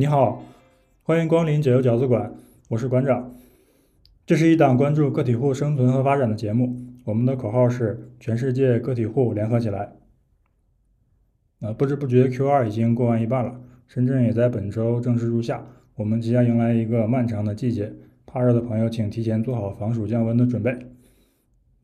[0.00, 0.42] 你好，
[1.02, 2.32] 欢迎光临解忧饺子馆，
[2.70, 3.34] 我是馆长。
[4.24, 6.74] 这是一档关注个体户生存和发展的节目，
[7.04, 9.92] 我们的口号是全世界个体户联合起来。
[11.60, 15.66] 啊，不知不觉 Q 二已经过完一半了，深圳也在本周正式入夏，
[15.96, 17.92] 我们即将迎来一个漫长的季节。
[18.24, 20.78] 怕热的朋友，请提前做好防暑降温的准备。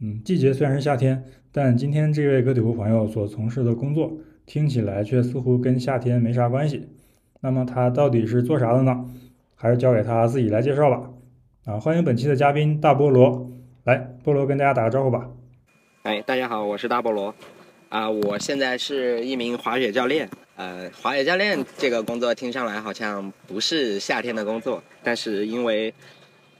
[0.00, 1.22] 嗯，季节虽然是夏天，
[1.52, 6.88] 但今天这位个体户朋友所从事的工作听起来却似乎跟夏天没啥关系。
[7.46, 9.04] 那么他到底是做啥的呢？
[9.54, 11.08] 还是交给他自己来介绍吧。
[11.64, 13.48] 啊，欢迎本期的嘉宾大菠萝，
[13.84, 15.28] 来，菠萝跟大家打个招呼吧。
[16.02, 17.32] 哎，大家好，我是大菠萝。
[17.88, 20.28] 啊，我现在是一名滑雪教练。
[20.56, 25.94] 呃，滑雪教练这个工作听上来好像不是夏天的工作，但是因为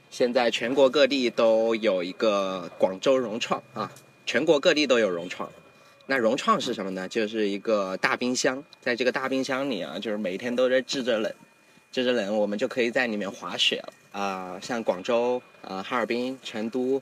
[0.09, 3.91] 现在全国各地都有一个广州融创啊，
[4.25, 5.49] 全国各地都有融创。
[6.09, 7.07] 那融创是什么呢？
[7.07, 11.31] 就是一个大冰箱，在这个大冰箱里啊，就是每天都在制着冷，
[11.91, 13.93] 制着冷，我们就可以在里面滑雪了。
[14.19, 17.01] 啊，像广州、啊哈尔滨、成都，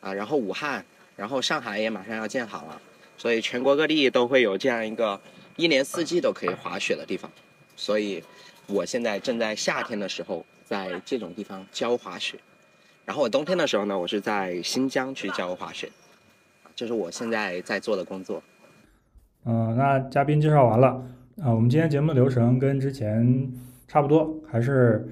[0.00, 0.84] 啊，然后武汉，
[1.16, 2.80] 然后上海也马上要建好了，
[3.18, 5.20] 所以全国各地都会有这样一个
[5.56, 7.30] 一年四季都可以滑雪的地方。
[7.76, 8.22] 所以，
[8.66, 12.38] 我现在正在夏天的时候在这种地方教滑雪，
[13.04, 15.90] 然后我冬天的时候呢，我是在新疆去教滑雪，
[16.80, 18.42] 这是我现在在做的工作。
[19.44, 21.04] 嗯，那嘉宾介绍完了
[21.42, 23.52] 啊，我们今天节目的流程跟之前
[23.86, 25.06] 差不多，还是。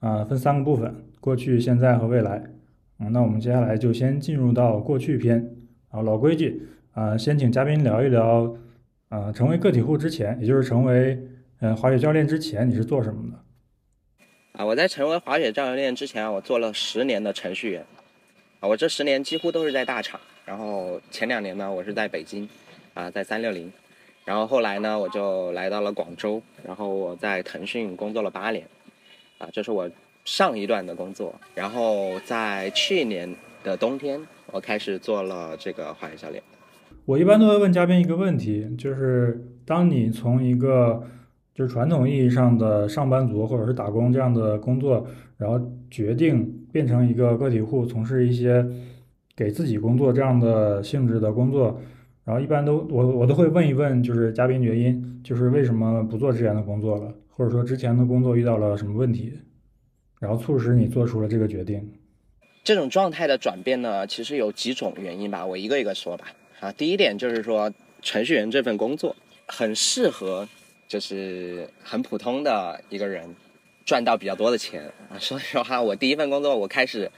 [0.00, 2.44] 啊，分三个部分：过去、现在和未来。
[2.98, 5.48] 嗯，那我们接下来就先进入到过去篇。
[5.88, 6.60] 啊，老规矩，
[6.92, 8.54] 啊，先请嘉宾聊一聊，
[9.08, 11.18] 啊，成为个体户之前，也就是成为
[11.60, 13.38] 嗯滑雪教练之前，你是做什么的？
[14.58, 17.86] 啊，我在成为滑雪教练之前，我做了十年的程序员。
[18.66, 20.20] 我这十年几乎都是在大厂。
[20.44, 22.48] 然后前两年呢，我是在北京，
[22.94, 23.72] 啊，在三六零。
[24.24, 26.42] 然后后来呢，我就来到了广州。
[26.64, 28.66] 然后我在腾讯工作了八年。
[29.38, 29.90] 啊，这是我
[30.24, 36.42] 上一段的工作，然后在去年的冬天，我开始做了这个滑雪教练。
[37.04, 41.02] 我一般都会问嘉宾一个问题，就是当你从一个
[41.54, 45.06] 就是传统意义上的上班族或者是打工这样的工作，
[45.36, 45.60] 然后
[45.90, 48.66] 决定变成一个个体户，从事一些
[49.36, 51.80] 给自己工作这样的性质的工作，
[52.24, 57.14] 然后一般都我我都会问一问，就是嘉宾原因，就是为什么不做之前的工作了。
[57.36, 59.32] 或者说之前的工作遇到了什么问题，
[60.20, 61.90] 然后促使你做出了这个决定？
[62.62, 66.26] 这种状态的转变呢，其实有几种原因吧，我一个一个说吧。
[66.60, 67.72] 啊，第一点就是说，
[68.02, 69.16] 程序员这份工作
[69.48, 70.48] 很适合，
[70.88, 73.34] 就是很普通的一个人
[73.84, 75.16] 赚到比较多的钱啊。
[75.20, 77.10] 说实话，我第一份工作我开始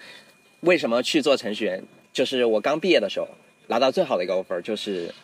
[0.61, 3.29] 为什么去做程序员，就是我刚毕业的时候
[3.67, 5.15] 拿到最好的一个 offer 就是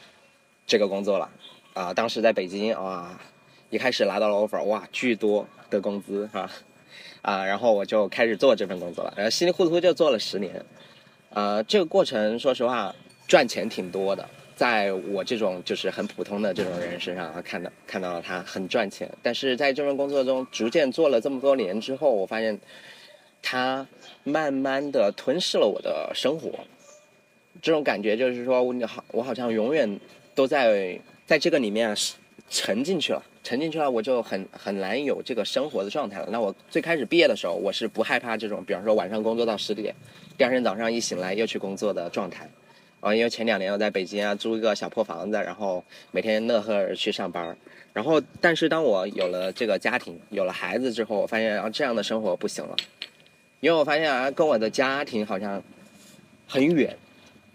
[0.67, 1.31] 这个工作了
[1.75, 1.95] 啊。
[1.95, 3.21] 当时在北京啊。
[3.71, 6.51] 一开始拿到了 offer，哇，巨多的工资是吧？
[7.23, 10.63] 啊，然后我就开始做这份工作了，然后稀里糊涂就做了十年。
[11.31, 12.95] 呃，这个过程说实话
[13.27, 19.11] 赚钱挺多的，在我这种就是很普通的这种人身上，看到看到了他很赚钱。
[19.23, 22.59] 但是在这份工作中，逐渐做了这么多年之后，我发现
[23.43, 23.87] 他
[24.25, 26.51] 慢慢的吞噬了我的生活。
[27.61, 30.01] 这种感觉就是说，我好，我好像永远
[30.35, 31.95] 都在在这个里面
[32.49, 33.23] 沉进去了。
[33.45, 36.29] 沉进去了，我就很很难有这个生活的状态了。
[36.31, 39.93] 那我最开始毕业的时候，我是不害怕这种，比方说晚上工作到十点，
[40.39, 42.49] 第二天早上一醒来又去工作的状态。
[43.03, 47.55] 啊，因为前两年我在北京啊租一个小破房子，然后每天乐呵而去上班。
[47.93, 52.77] 然后，但是当我有了这个家庭，有了孩子之后，我发现啊这样的生活不行了，
[53.59, 55.61] 因为我发现啊跟我的家庭好像
[56.47, 56.97] 很远。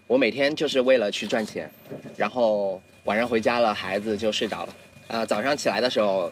[0.06, 1.68] 我每天就是为了去赚钱，
[2.16, 4.74] 然后晚上回家了，孩子就睡着了。
[5.08, 6.30] 啊，早上起来的时候，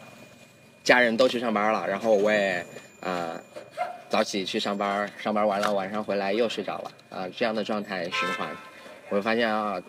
[0.85, 2.65] 家人都去上班了，然后我也
[3.01, 3.41] 啊
[4.09, 8.49] 早起去上班，上班完了晚上回来又睡着了，啊这样的状态循环，
[9.09, 9.81] 我发现啊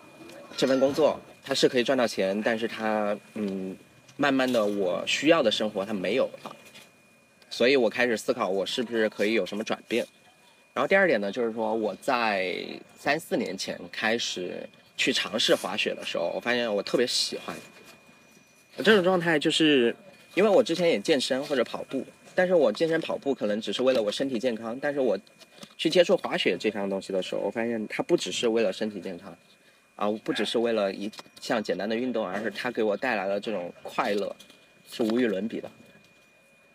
[0.56, 3.76] 这份工作它是可以赚到钱，但是它嗯
[4.16, 6.56] 慢慢的我需要的生活它没有了，
[7.50, 10.06] 所以我开始思考我是不是可以有什么转变，
[10.74, 12.64] 然后第二点呢就是说我在
[12.98, 17.56] 三四年前开始去尝试滑雪的时候，我发现我特别喜欢。
[18.78, 19.94] 这种状态就是，
[20.34, 25.18] 因为我之前也健身或者跑步，但是我健身跑步可能只是为了我身体健康，但是我
[25.76, 29.36] 去接触滑雪这项东西的时候，我发现它不只是为了身体健康，
[29.96, 31.10] 啊，不只是为了一
[31.40, 34.34] 项简单的运动，而是它给我带来了这种快乐，
[34.90, 35.70] 是无与伦比的。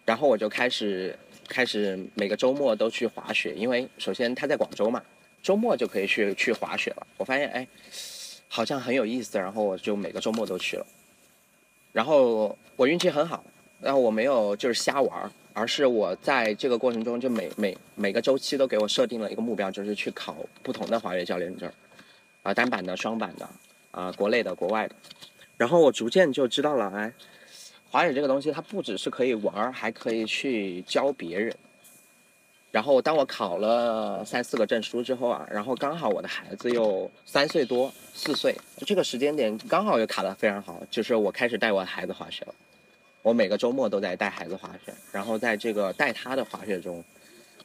[0.06, 5.02] 然后我就开始开始每个周末都去滑雪，因为首先它在广州嘛，
[5.42, 7.08] 周末就可以去去滑雪了。
[7.18, 7.68] 我发现哎，
[8.48, 10.86] 好像很有意思，然后我就每个周末都去了。
[11.94, 13.44] 然后我运气很好，
[13.80, 21.72] 然后我没有就是瞎玩儿，而是我在这个过程中就每每每个周期都给我设定了一个目标，就是去考不同的滑雪教练证，
[22.42, 23.48] 啊，单板的、双板的，
[23.92, 24.96] 啊，国内的、国外的。
[25.56, 27.14] 然后我逐渐就知道了，哎，
[27.92, 31.56] 滑雪这个东西它不只是可以玩儿，还可以去教别人。
[32.72, 38.56] 然后当我考了三四个证书之后啊，然后刚好我的孩子又三岁多四岁，
[38.88, 42.56] 这个时间点刚好又卡得非常好，就是我开始带我的孩子滑雪了。
[43.24, 47.04] 我每个周末都在带孩子滑雪，然后在这个带他的滑雪中，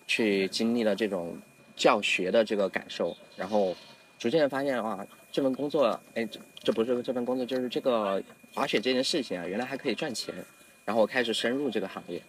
[0.07, 1.37] 去经历了这种
[1.77, 3.77] 教学的这个感受，然后
[4.19, 8.23] 逐渐发现啊，这份工作，哎，这这不是这份工作，就是这个
[8.55, 10.35] 滑雪这件事情啊，原来还可以赚钱。
[10.87, 12.23] 然后我开始深入这个行业。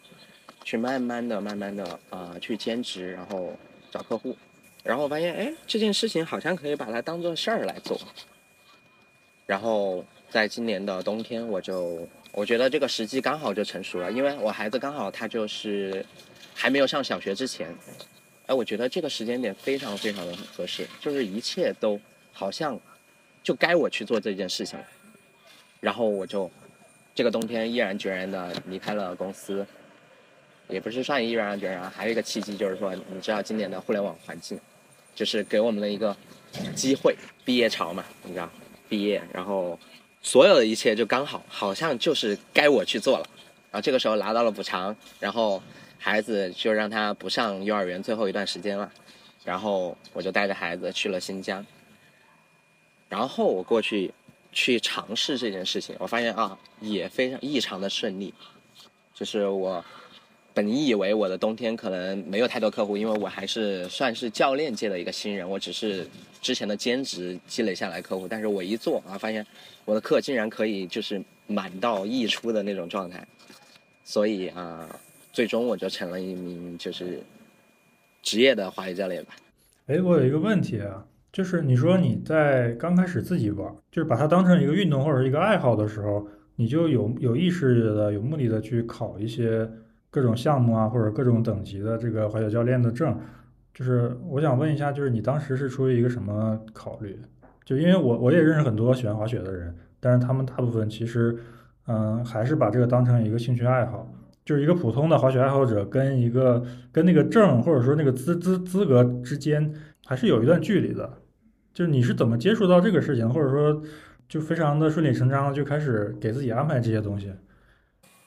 [0.66, 3.56] 去慢慢的、慢慢的啊，去兼职，然后
[3.90, 4.36] 找客户，
[4.84, 7.98] 然后发现，哎，这件事情好像可以把它当做事儿来做。
[9.48, 16.06] 然后在今年的冬天，我就我觉得这个时机刚好就成熟了，因为我孩子刚好他就是
[16.54, 17.76] 还没有上小学之前，
[18.46, 22.00] 哎，我觉得这个时间点非常非常的合适，就是一切都
[22.32, 22.80] 好像
[23.44, 24.86] 就该我去做这件事情了。
[25.80, 26.50] 然后我就
[27.16, 29.66] 这个冬天毅然决然的离开了公司。
[30.72, 34.60] 也不是算毅然决然，还有一个契机就是说，你知道今年的互联网环境，
[35.16, 36.16] 就是给我们的一个
[36.76, 38.48] 机会，毕业潮嘛，你知道，
[38.88, 39.80] 毕业，然后
[40.22, 43.26] 所有的一切就刚好，好像就是该我去做了，
[43.72, 45.62] 然后这个时候拿到了补偿，然后
[45.98, 48.92] 孩子就让他不上幼儿园最后一段时间了，
[49.44, 51.66] 然后我就带着孩子去了新疆，
[53.08, 54.14] 然后我过去
[54.52, 58.34] 去尝试这件事情，我发现啊，也非常异常的顺利，
[59.14, 59.84] 就是我。
[60.60, 66.06] 本以为我的冬天可能没有太多客户，因为我还是算是教练界的一个新人，我只是
[66.42, 68.28] 之前的兼职积累下来客户。
[68.28, 69.46] 但是我一做啊，发现
[69.86, 73.26] 我的课竟然可以就是满到溢出的那种状态，
[74.04, 74.86] 所以啊，
[75.32, 77.22] 最终我就成了一名就是
[78.22, 79.38] 职业的滑雪教练吧。
[79.88, 86.28] 哎，我有一个问题啊，就是你说你在刚开始自己玩，就是把它当成一个运动或者一个爱好的时候，
[86.58, 89.66] 你就有有意识的、有目的的去考一些。
[90.10, 93.18] 各种项目啊，或者各种等级的这个滑雪教练的证，
[93.74, 97.20] 就是我想问一下，就是你当时是出于一个什么考虑？
[97.64, 101.38] 就因为我我也认识很多喜欢滑雪的人，但是他们大部分其实，
[101.86, 104.12] 嗯，还是把这个当成一个兴趣爱好，
[104.44, 109.72] 就是一个普通的滑雪爱好者跟一个跟那个证或者说那个资资资格之间
[110.06, 111.18] 还是有一段距离的。
[111.72, 113.82] 就是你是怎么接触到这个事情，或者说
[114.28, 117.32] 就非常的顺理成章就开始给自己安排这些东西？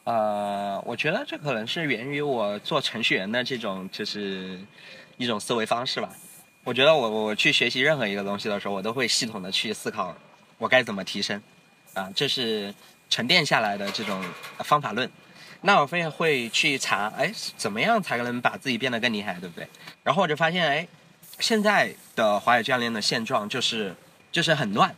[0.04, 4.58] 呃，我觉得这可能是源于我做程序员的这种，就是
[5.16, 6.10] 一种思维方式吧。
[6.64, 10.12] 我觉得我我去学习任何一个东西的时候，我都会系统的去思考
[10.58, 11.40] 我该怎么提升，
[11.94, 12.74] 啊，这是
[13.08, 14.20] 沉淀下来的这种
[14.58, 15.08] 方法论。
[15.60, 19.68] 那我非会去查，哎，怎么样才能把自己变得更厉害，对不对？
[20.02, 20.88] 然后我就发现，哎，
[21.38, 23.94] 现在的华语教练的现状就是
[24.32, 24.92] 就是很乱。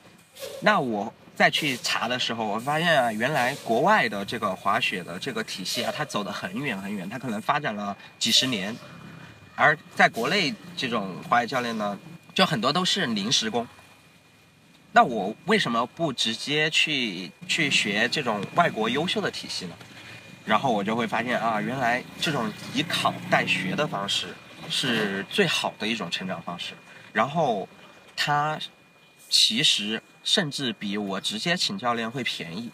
[0.62, 1.12] 那我。
[1.36, 8.76] 再去查的时候，我发现啊，原来国外的这个滑雪的这个体系啊，它走得很远很远，它可能发展了几十年，
[9.56, 11.98] 而在国内这种滑雪教练呢，
[12.32, 13.66] 就很多都是临时工。
[14.92, 19.74] 那我为什么不直接去去学这种外国优秀的体系呢？
[20.44, 24.28] 然后我就会发现啊，原来这种以考代学的方式
[24.70, 26.74] 是最好的一种成长方式。
[27.12, 27.68] 然后
[28.14, 28.56] 它
[29.28, 30.00] 其实。
[30.24, 32.70] 甚至比我直接请教练会便宜，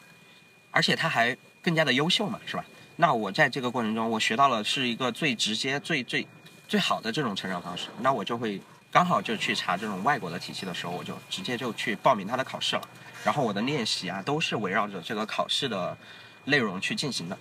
[0.71, 2.65] 而且他还更加的优秀嘛，是吧？
[2.97, 6.27] 那我在这个过程中，我学到了是一个最直接、最最
[6.69, 7.89] 最好的这种成长方式。
[8.01, 8.61] 那我就会
[8.93, 12.83] 刚好就去查这种外国的体系的时候，我就直接就去报名他的考试了。
[13.25, 15.97] 然后我的练习啊，都是围绕着这个考试的
[16.45, 17.39] 内容去进行的，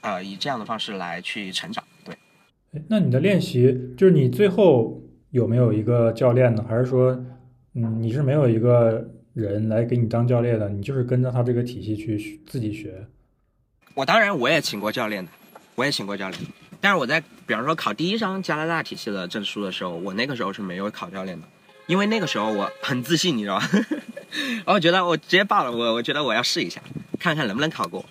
[0.00, 1.84] 啊，以这样的方式来去成长。
[2.04, 2.16] 对，
[2.88, 6.64] 那你的练习就是你最后有没有一个教练呢？
[6.68, 7.20] 还是说？
[7.74, 13.06] 嗯，你是没有一个人来给你当教练的，你就是跟着他这个体系去自己学。
[13.94, 15.30] 我当然我也请过教练的，
[15.74, 16.40] 我也请过教练，
[16.80, 21.46] 但是我在比方说考第一张加拿大体系的证书的时候，我那个时候是没有考教练的，
[21.86, 23.68] 因为那个时候我很自信，你知道吗？
[24.66, 26.80] 我觉得我直接报了，我我觉得我要试一下，
[27.18, 28.04] 看看能不能考过。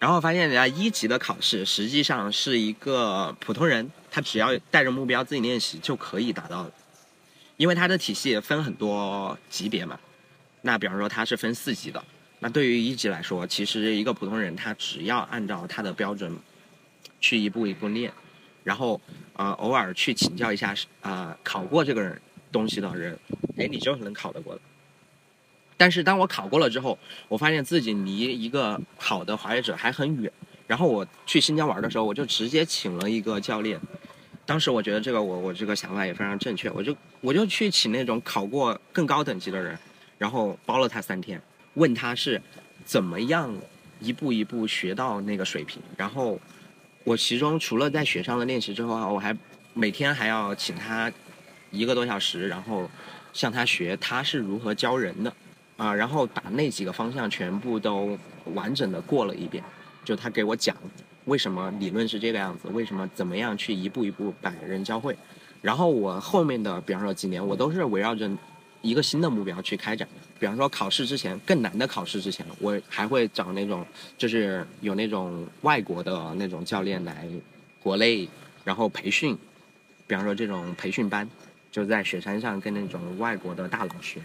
[0.00, 6.72] 然后发现人家一级的考试实际上是一个普通人，他只要带着目标自己练习就可以达到的。
[7.58, 9.98] 因为它的体系分很多级别嘛，
[10.62, 12.02] 那比方说它是分四级的，
[12.38, 16.32] 那对于一级来说，其实一个普通人他只要按照他的标准
[17.20, 18.12] 去一步一步练，
[18.62, 19.00] 然后
[19.34, 22.18] 呃偶尔去请教一下啊考过这个人
[22.52, 23.18] 东西的人，
[23.56, 24.60] 哎你就能考得过的。
[25.76, 26.96] 但是当我考过了之后，
[27.26, 30.32] 我发现自己离一个好的滑雪者还很远。
[30.68, 33.80] 然后我去新疆玩的时候，我就直接请了一个教练。
[34.48, 39.78] 当时我觉得这个我我这个想法也非常正确，我就我就去请那种考过更高等级的人，
[40.16, 41.38] 然后包了他三天，
[41.74, 42.40] 问他是
[42.82, 43.54] 怎么样
[44.00, 45.82] 一步一步学到那个水平。
[45.98, 46.40] 然后
[47.04, 49.36] 我其中除了在雪上的练习之后啊，我还
[49.74, 51.12] 每天还要请他
[51.70, 52.90] 一个多小时，然后
[53.34, 55.30] 向他学他是如何教人的
[55.76, 58.18] 啊，然后把那几个方向全部都
[58.54, 59.62] 完整的过了一遍。
[60.06, 60.74] 就他给我讲，
[61.28, 65.16] 为什么理论是这个样子，为什么怎么样去一步一步把人教会，
[65.60, 68.28] 然后我后面的，比方说几年，我都是围绕着
[68.80, 70.08] 一个新的目标去开展。
[70.40, 73.84] 比方说考试之前，更难的考试之前，我还会找那种，
[74.16, 77.26] 就是有那种外国的那种教练来
[77.82, 78.28] 国内，
[78.64, 79.36] 然后培训。
[80.06, 81.28] 比方说这种培训班，
[81.70, 84.20] 就在雪山上跟那种外国的大佬学。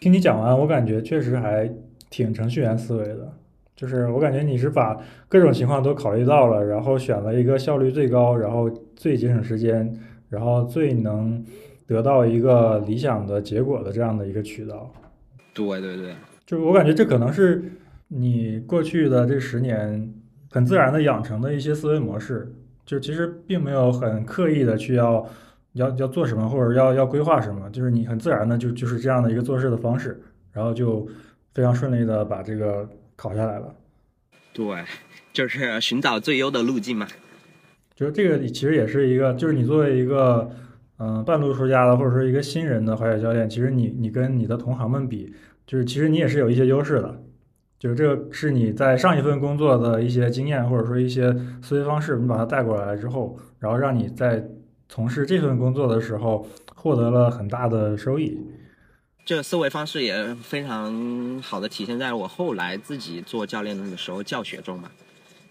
[0.00, 1.72] 听你讲完，我感觉确实还
[2.10, 3.32] 挺程序员思维的。
[3.78, 9.96] 就是我感觉你是把各种情况都考虑到了，然后选了一个效率最高，然后最节省时间，
[10.28, 11.44] 然后最能
[11.86, 14.92] 得到一个理想的结果的这样的一个渠道。
[15.54, 16.12] 对对对，
[16.44, 17.70] 就是我感觉这可能是
[18.08, 20.12] 你过去的这十年
[20.50, 22.52] 很自然的养成的一些思维模式，
[22.84, 25.24] 就其实并没有很刻意的去要
[25.74, 30.20] 要要做什么或者要要规划什么，就是你很自然的就就是这样的一个做事的方式，
[30.50, 31.06] 然后就
[31.54, 32.88] 非常顺利的把这个。
[33.18, 33.74] 考下来了，
[34.52, 34.84] 对，
[35.32, 37.08] 就是寻找最优的路径嘛。
[37.96, 40.48] 就是这个，其实也是一个，就是你作为一个
[40.98, 45.34] 嗯半路出家的，或者说一个新人的滑雪教练，其实你你跟你的同行们比，
[45.66, 47.20] 就是其实你也是有一些优势的。
[47.80, 54.48] 就是这个是你在上一份工作的一些经验，或者说一些思维方式，你把它带过来之后，然后让你在
[54.88, 56.46] 从事这份工作的时候
[56.76, 58.38] 获得了很大的收益。
[59.28, 64.90] 这个思维方式也非常好的体现在我后来自己做教练的时候教学中嘛，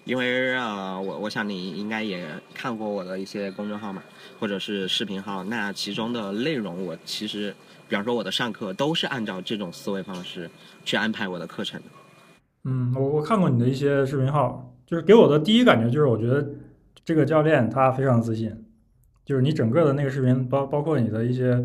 [0.03, 4.01] 因为啊，我我想你应该也看过我的一些公众号嘛，
[4.39, 7.53] 或者是视频号，那其中的内容我其实，
[7.87, 10.49] 比方说我的上课都是按照这种思维方式
[10.83, 11.85] 去安排我的课程的。
[12.63, 16.43] 嗯，我我看过你的一些视频号，就是给我的第一感觉就是，我觉得
[17.05, 18.51] 这个教练他非常自信，
[19.23, 21.63] 就是你整个的那个视频包包括你的一些。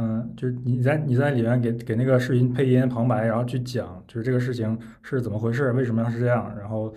[0.00, 6.94] 嗯，就是你在你在里面给给那个视频配音旁白，然后去讲，就是这个事情是怎么回事，为什么要是这样，然后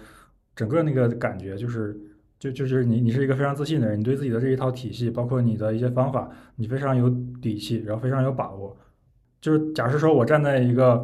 [0.55, 1.99] 整个那个感觉就是，
[2.37, 7.09] 就就是你你是一个非常自信的人，你对自己的这一套体系，包括你的一些方法，你非常有
[7.41, 8.77] 底气，然后非常有把握。
[9.41, 11.03] 就是假设说我站在一个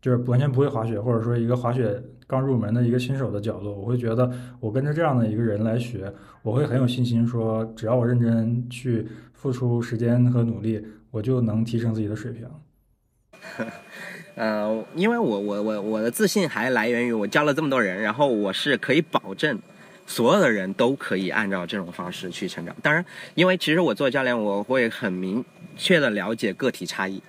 [0.00, 4.30] 就是完全不会滑雪，或者说一个滑雪刚入门的一个新手的角度，我会觉得
[4.60, 10.80] 我跟着这样的一个人来学，我会很有信心，说只要我认真去付出时间和努力。
[11.12, 12.48] 我就能提升自己的水平。
[14.34, 19.58] 呃，因为我我我我的自信还来源于我教了这么多人，然后我是可以保证
[20.06, 22.74] 所有的人都可以按照这种方式去成长。
[22.82, 23.04] 当然，
[23.34, 25.44] 因为其实我做教练，我会很明
[25.76, 27.22] 确的了解个体差异，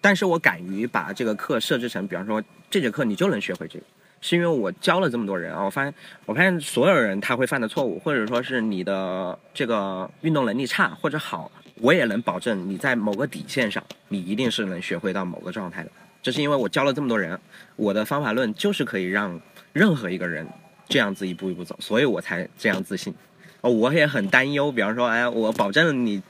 [0.00, 3.84] 但是我敢于把这个课设置成，比方说这节课你就能学会这个，
[4.20, 5.94] 是因为我教了这么多人啊，我发现
[6.26, 11.50] 我发现所有人他会犯的错误，或者说是你的这个运动能力差或者好。
[11.80, 15.90] 我也能保证你在某个底线上，你一定是能学会到某个状态的。
[16.22, 17.38] 这是因为我教了这么多人，
[17.76, 19.40] 我的方法论就是可以让
[19.72, 20.46] 任何一个人
[20.88, 23.12] 这样子一步一步走，所以我才这样自信。
[23.60, 26.22] 哦，我也很担忧，比方说，哎，我保证你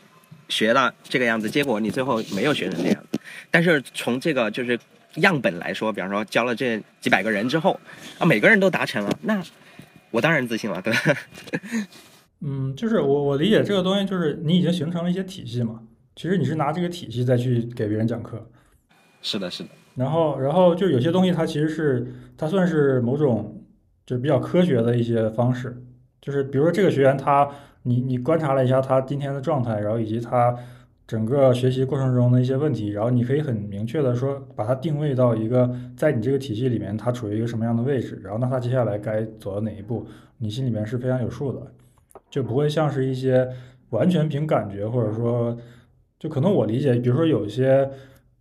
[0.48, 3.04] 学到这个样子，结果你最后没有学成这样。
[3.50, 4.78] 但是从这个就是
[5.16, 7.78] 样本来说，比方说教了这几百个人之后，
[8.18, 9.42] 啊，每个人都达成了，那
[10.10, 11.16] 我当然自信了，对吧？
[12.44, 15.80] 嗯，就是我我理解这个东西，就是你已经形成了一些体系嘛。
[16.16, 18.44] 其实你是拿这个体系再去给别人讲课。
[19.22, 19.68] 是的，是的。
[19.94, 22.06] 然后，然后就有些东西它其实是
[22.36, 23.62] 它算是某种
[24.04, 25.82] 就比较科学的一些方式。
[26.20, 27.48] 就是比如说这个学员他，
[27.84, 30.56] 你你观察了一下他今天的状态，然后以及他
[31.06, 40.06] 整个学习过程中的一些问题，然后你可以很明确的说把它定位到一个在你这个体系里面他处于一个什么样的位置，然后那他接下来该走到哪一步，
[40.38, 41.72] 你心里面是非常有数的。
[42.32, 43.46] 就不会像是一些
[43.90, 45.54] 完全凭感觉，或者说，
[46.18, 47.90] 就可能我理解，比如说有一些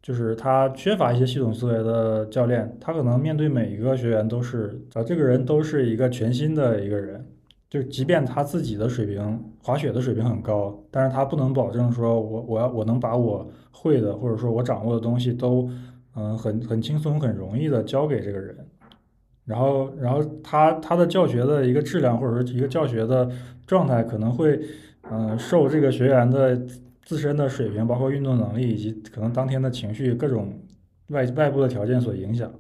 [0.02, 7.26] 就是他缺乏一些系统思维的教练，他可能面对每一个学员都是啊，这个人都是一个全新的一个人，
[7.70, 15.70] 就即便他自己的水平滑雪的水平很高，但是他不能保证说我我要我能把我会的或者说我掌握的东西都
[16.16, 18.56] 嗯很很轻松很容易的教给这个人。
[19.44, 23.30] 然后，然后他他的教学的一个质量，或者说一个教学的
[23.72, 24.60] 状态，可能会，
[25.10, 26.62] 嗯，受这个学员的
[27.06, 30.60] 自身的水平，包括运动能力，以及可能当天的情绪各种
[31.08, 32.52] 外外部的条件所影响，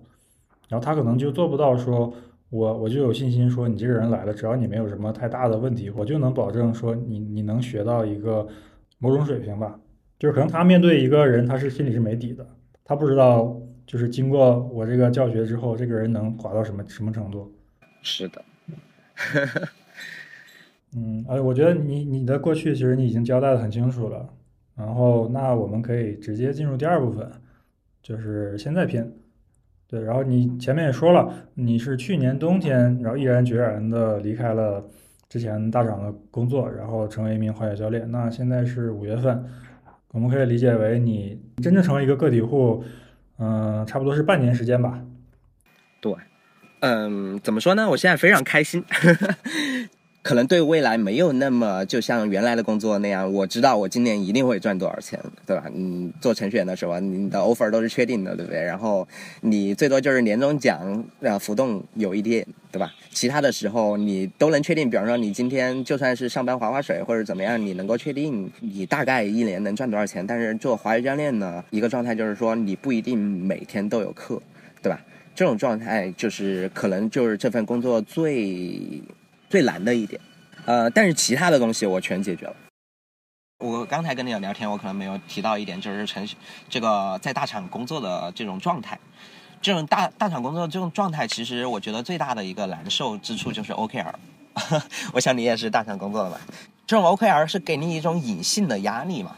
[0.69, 2.13] 然后他可能就做不到说，
[2.49, 8.47] 我我就有信心说你这个人来了，只要你没有什么太大的问题，我就能保证说你你能学到一个
[8.97, 9.77] 某种水平吧。
[10.17, 12.47] 就是可能他面对一个人，他是心里是没底的，
[12.85, 17.51] 他不知道就是经过我这个教学之后，这个人能滑到什么什么程度。
[18.01, 18.41] 是的。
[20.95, 24.27] 嗯，哎，我觉得你你的过去其实你已经交代的很清楚了，
[24.75, 27.31] 然后那我们可以直接进入第二部分，
[28.01, 29.11] 就是现在篇。
[29.87, 34.81] 对，然后你前面也说了，你是去年冬天，然后毅然决然的离开了
[35.27, 38.09] 之前大厂的工作，然后成为一名滑雪教练。
[38.09, 39.43] 那现在是五月份，
[40.11, 42.81] 我们可以理解为你真正成为一个个体户，
[43.37, 45.03] 嗯，差不多是半年时间吧。
[45.99, 46.13] 对，
[46.79, 47.89] 嗯，怎么说呢？
[47.89, 48.85] 我现在非常开心。
[50.23, 55.63] 可能对未来没有那么就像原来的工作那样，我知道我今年一定会赚多少钱，对吧？
[55.73, 58.61] 嗯，做程序员的时候，你的 offer 都是确定的，对不对？
[58.61, 59.07] 然后
[59.41, 62.93] 你最多就是年终奖啊浮动有一点，对吧？
[63.09, 70.25] 其他的时候你都能确定，比方说你今天就算是上班划划水或者怎么样，你能够确定你大概一年能赚多少钱。
[70.27, 74.39] 但是做滑雪教练呢，一个状态就是说你不一定每天都有课，
[74.83, 75.01] 对吧？
[75.33, 79.01] 这种状态就是可能就是这份工作最。
[79.51, 80.19] 最难的一点，
[80.65, 82.55] 呃，但是其他的东西我全解决了。
[83.59, 86.37] 我刚才跟你聊天，我可能没有提到一点，就是程序
[86.69, 88.97] 这个在大厂工作的这种状态，
[89.61, 94.13] 这种大大厂工作这种状态，其实我觉得最大的一个难受之处就是 OKR。
[95.13, 96.39] 我想你也是大厂工作的吧？
[96.87, 99.35] 这种 OKR 是给你一种隐性的压力嘛？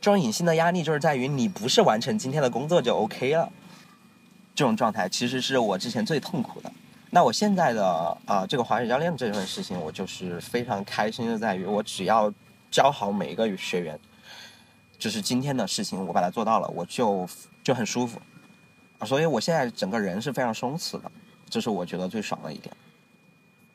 [0.00, 3.52] 这种隐性的压力就是在于你不是完成今天的工作就 OK 了。
[4.54, 6.72] 这种状态其实是我之前最痛苦的。
[7.14, 12.34] 那我现在的啊，这个滑雪教练这份事情，我就是非常开心的，在于我只要
[12.72, 13.96] 教好每一个学员，
[14.98, 17.24] 就是今天的事情我把它做到了，我就
[17.62, 18.20] 就很舒服，
[19.06, 21.12] 所以我现在整个人是非常松弛的，
[21.48, 22.74] 这是我觉得最爽的一点。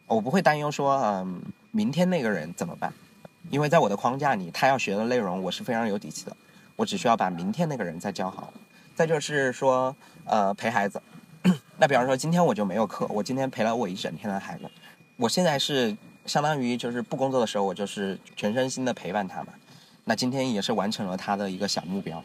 [0.06, 2.94] 我不会担忧说，嗯，明天那个人怎么办，
[3.50, 6.36] 因为在我的框架里，他要学的内容我是非常有底气的，
[6.76, 8.52] 我只需要把明天那个人再教好。
[8.96, 11.02] 再就是说，呃，陪孩子。
[11.80, 14.66] 那比方说，今天我就没有课，我今天陪了我一整天的孩子。
[15.16, 19.48] 我现在是相当于就是不工作的时候，我就是全身心的陪伴他们。
[20.04, 22.22] 那今天也是完成了他的一个小目标，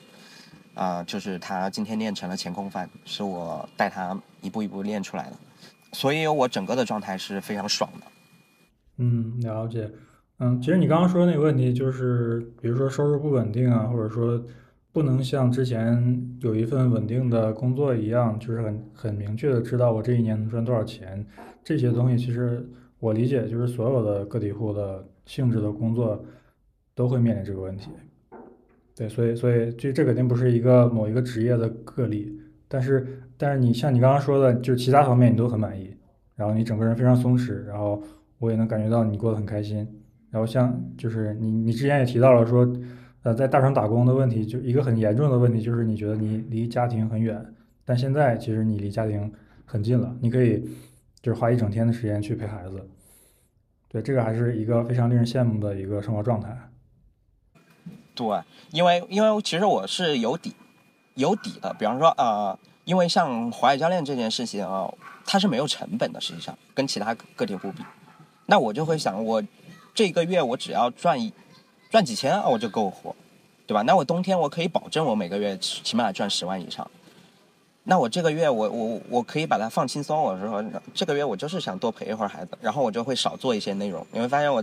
[0.74, 5.36] 啊，就是他今天练成了前空翻，是我带他一步一步练出来的。
[5.92, 8.06] 所以我整个的状态是非常爽的。
[8.96, 9.88] 嗯，了解。
[10.40, 14.42] 嗯，其实你刚刚说的那个问题，就是比如说收入不稳定啊，或者说。
[14.94, 21.26] 不能像之前有一份稳定的工作一样，就是很很明确的知道我这一年能赚多少钱。
[21.64, 22.64] 这些东西其实
[23.00, 26.24] 我理解，就是所有的个体户的性质的工作
[26.94, 27.90] 都会面临这个问题。
[28.94, 32.40] 对，所以所以这这肯定不是一个某一个职业的个例。
[32.68, 33.04] 但是
[33.36, 35.92] 但是你像你刚刚说的，就是其他方面你都很满意，
[36.36, 38.00] 然后你整个人非常松弛，然后
[38.38, 39.78] 我也能感觉到你过得很开心。
[40.30, 42.72] 然后像就是你你之前也提到了说。
[43.24, 47.42] 呃，在大厂打工的问题，就一个很严重的问题，就是你觉得你离家庭很远，
[47.82, 49.32] 但现在其实你离家庭
[49.64, 50.62] 很近了，你可以
[51.22, 52.86] 就是花一整天的时间去陪孩子。
[53.88, 56.54] 对，这个还是一个非常令人羡慕的一个生活状态。
[58.14, 58.26] 对，
[58.72, 60.54] 因为因为其实我是有底
[61.14, 64.92] 有底的，比方说呃，因为像滑雪教练这件事情啊，
[65.24, 67.82] 它是没有成本的，实际上跟其他个体户比，
[68.44, 69.42] 那我就会想，我
[69.94, 71.32] 这个月我只要赚一。
[71.94, 73.14] 赚几千啊，我就够活，
[73.68, 73.82] 对吧？
[73.82, 76.90] 那我冬天我可以保证我每个月起码赚十万以上。
[77.84, 84.04] 那我这个月我我我可以把它放轻松，我说这个月我就是想多陪一会儿孩子，然后我就会少做一些内容。
[84.10, 84.60] 你会发现我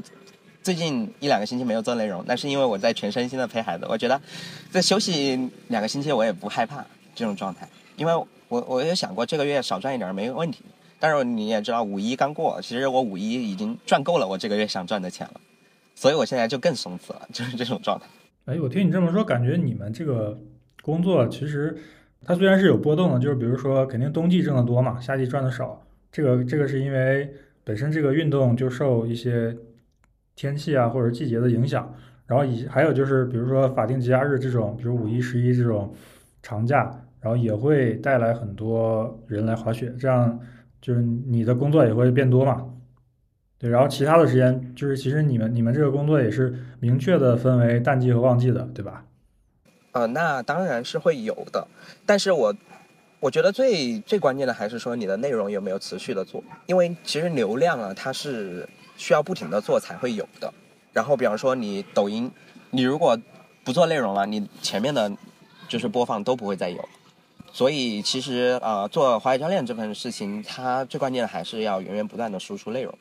[0.62, 3.86] 最近一两个星期没有做内容，那是因为我在全身心的陪孩子。
[3.88, 4.22] 我觉得
[4.70, 7.65] 在休息两个星期我也不害怕这种状态，
[7.96, 8.13] 因为
[8.50, 10.65] 我我也想过这个月少赚一点没问题。
[11.00, 15.39] 但是你也知道五一刚过，其实我五一已经赚够了我这个月想赚的钱了。
[15.95, 18.06] 所以我现在就更松弛了，就是这种状态。
[18.45, 20.39] 哎，我听你这么说，感觉你们这个
[20.82, 21.77] 工作其实
[22.25, 25.82] 它虽然是有波动的，就是比如说肯定冬季挣得多嘛，夏季赚的少。
[26.12, 27.32] 这个这个是因为
[27.63, 29.56] 本身这个运动就受一些
[30.36, 31.93] 天气啊或者季节的影响，
[32.25, 35.93] 然后以还有就是比如说法定节假日这种，比如五一、十一这种
[36.41, 40.39] 长假，然后也会带来很多人来滑雪，这样
[40.82, 42.65] 就是你的工作也会变多嘛。
[43.62, 49.06] 对，然后其他的时间就是，其实你们你们这个工作也是明确的分为淡季和旺季的，对吧？
[49.91, 51.67] 呃，那当然是会有的，
[52.04, 52.56] 但是我
[53.19, 60.52] 我觉得最最关键的还是说你的内容有没有持续的做，因为其实流量啊，它是需要不停的做才会有的。
[60.91, 62.32] 然后比方说你抖音，
[62.71, 63.15] 你如果
[63.63, 65.12] 不做内容了，你前面的
[65.67, 66.89] 就是播放都不会再有。
[67.54, 72.97] 所以其实呃，做滑雪教练这份事情，它最关键的还是要源源不断的输出内容。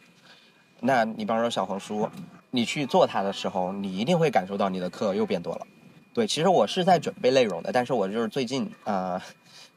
[0.81, 2.09] 那你比方说小红书，
[2.51, 5.66] 你去做它的时候，你一定会感受到你的课又变多了。
[6.12, 9.23] 对，其实我是在准备内容的，但是我就是最近啊，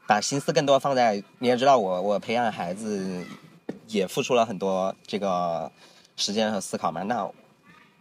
[0.06, 3.24] 把心思更多放在你也知道我我培养孩子
[3.88, 5.70] 也付出了很多这个
[6.16, 7.30] 时间和思考嘛，那。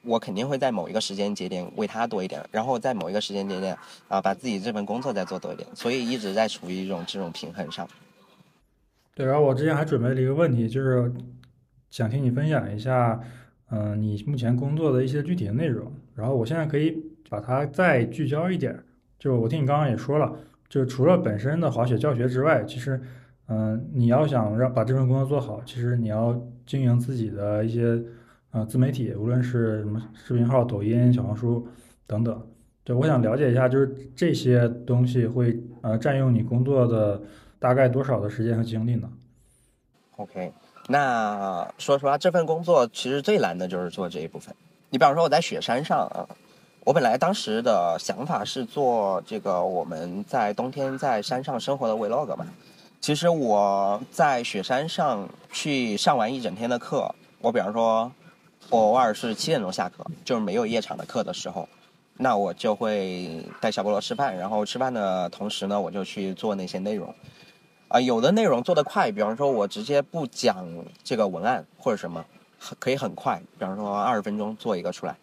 [0.06, 3.74] 我肯定会在某一个时间节点为他多一点，然后在某一个时间节点
[4.10, 7.88] 啊，把自己这份工作再做多一点，所以一直在处于一种这种平衡上。
[9.16, 11.10] 对，然后我之前还准备了一个问题，就是
[11.94, 13.22] 想听你分享一下，
[13.70, 15.94] 嗯，你目前工作的一些具体的内容。
[16.16, 18.76] 然后我现在可以把它再聚焦一点，
[19.20, 20.36] 就我听你刚刚也说了，
[20.68, 23.00] 就除了本身的滑雪教学之外，其实，
[23.48, 28.04] 嗯，你要想让把这份工作做好，其实你要经营自己的一些。
[28.50, 31.68] 啊，自媒体，无论是什么视频号、抖音、小红书
[32.06, 32.40] 等等，
[32.84, 37.20] 对，我想了解一下，就是这些东西会呃占用你工作的
[37.58, 39.10] 大概多少的时间和精力呢
[40.18, 40.54] ？OK，
[40.88, 44.54] 那说实话，这份工作其实最难的就是做这一部分。
[44.90, 46.28] 你比方说我在雪山上啊，
[46.84, 52.46] 我本来当时的想法是做这个我们在冬天在山上生活的 vlog 嘛。
[53.02, 58.12] 其实我在雪山上去上完一整天的课，我比方说。
[58.70, 61.68] 我偶尔是七点钟下课，就是没有夜场的课的时候，
[62.16, 67.14] 那我就会带小菠萝吃饭，然后吃饭的同时呢，我就去做那些内容。
[67.94, 70.68] 啊，有的内容做得快，比方说我直接不讲
[71.04, 72.26] 这个文案或者什么，
[72.80, 75.16] 可以很快，比方说二十分钟做一个出来。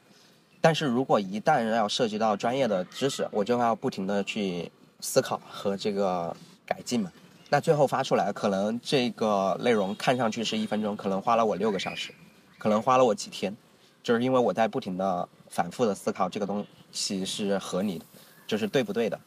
[0.60, 7.10] 但是如果一旦要涉及到专业的知识，我就要不停的去思考和这个改进嘛。
[7.48, 12.14] 那最后发出来，可能这个内容看上去是一分钟，可能花了我六个小时。
[12.56, 13.52] 可能花了我几天，
[14.00, 18.04] 就是因为我在不停的反复的思考这个东西是合理的，
[18.46, 19.18] 就是对不对的。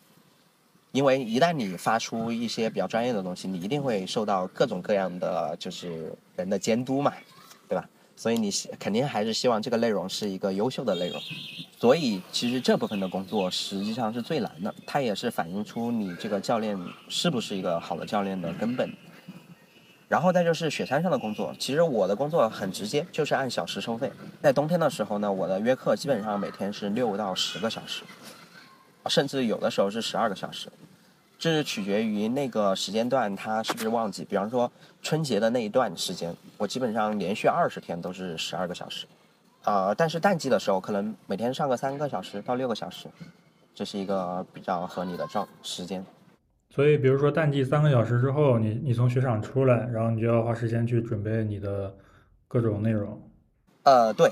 [0.94, 7.12] 因为一旦你发出一些比较专业的东西，你一定会受到各种各样的就是人的监督嘛，
[7.68, 7.84] 对吧？
[8.16, 11.20] 所以你肯定还是希望这个内容是一个优秀的内容。
[11.80, 16.80] 所以其实这部分的工作实际上是最难的，它也是反映出你这个教练
[17.10, 18.88] 是不是一个好的教练的根本。
[20.08, 24.12] 然后再就是雪山上的工作，其实我的工作很直接，就是按小时收费。
[24.44, 28.04] 在冬天的时候呢，我的约课基本上每天是六到十个小时，
[29.10, 30.70] 甚至有的时候是十二个小时，
[31.38, 34.24] 这是取决于那个时间段它是不是旺季。
[34.26, 39.06] 比方说春节的那一段时间，我基本上连续二十天都是十二个小时，
[39.64, 43.08] 啊，但是淡季的时候可能每天上个三个小时到六个小时，
[43.76, 46.06] 这是一个比较合理的状时间。
[46.70, 51.94] 所以，比如说淡季三个小时之后，你你从雪场出来，然后你就要花时间去准备你的
[52.48, 53.22] 各种内容。
[53.84, 54.32] 呃，对，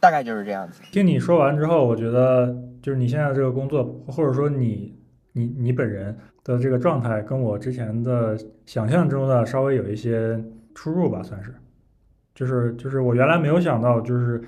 [0.00, 0.82] 大概就是这样子。
[0.92, 4.98] 听你说完之后，我觉得就是你现在这个工作，或者说你
[5.32, 10.42] 你你本人的这个状态，跟我之前的想象中的稍微有一些
[10.74, 11.54] 出入吧，算是。
[12.34, 14.42] 就是就是我原来没有想到，就是。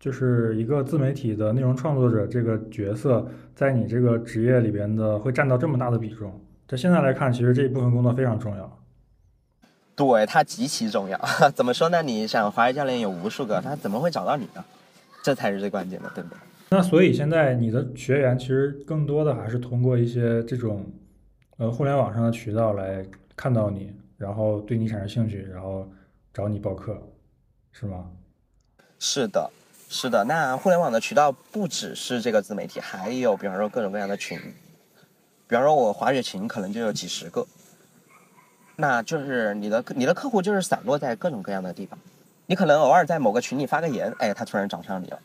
[0.00, 3.26] 就是一个自媒体的内容创作者这个角色，
[3.56, 6.40] 在你这个职业里边的会占到这么大的比重。
[6.68, 8.77] 在现在来看，其实这一部分工作非常重要。
[9.98, 11.20] 对，它极其重要。
[11.54, 12.00] 怎么说呢？
[12.00, 14.64] 你想，滑雪教练有无数个，他怎么会找到你呢？
[15.24, 16.38] 这才是最关键的，对不对？
[16.70, 20.86] 那所以现在你的学员其实更多的还是通过一些这种
[21.56, 25.86] 呃互联网上的渠道来看到你，然后对你产生兴趣，然后
[26.32, 26.96] 找你报课，
[27.72, 28.06] 是吗？
[29.00, 29.50] 是的。
[29.90, 34.38] 是的，那互联网的渠道不只是这个自媒体，还有比方说各种各样的群，
[35.48, 37.46] 比方说我滑雪群可能就有几十个，
[38.80, 41.98] 那就是你的你的客户就是散落在各种各样的地方，
[42.46, 45.18] 你可能偶尔在某个群里发个言，哎，他突然找上你了，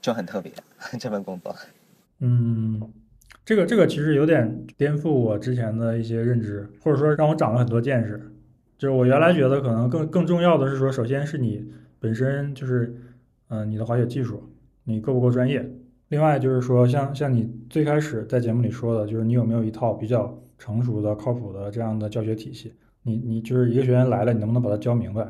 [0.00, 0.52] 就很特别
[0.98, 1.54] 这份工作。
[2.18, 2.82] 嗯，
[3.44, 8.32] 这个这个其实有点颠覆我之前的一些认知，或者说让我长了很多见识。
[8.76, 13.00] 就是我原来觉得可能更更重要的是说，首先是你本身就是。
[13.48, 14.42] 嗯，你的滑雪技术，
[14.84, 15.70] 你够不够专业？
[16.08, 22.72] 另外就是说，像像你最开始在节目里说的，就是你有没有一套比较成熟的、靠谱的这样的教学体系？
[23.02, 25.28] 你你就是一个学员来了，你能不能把它教明白？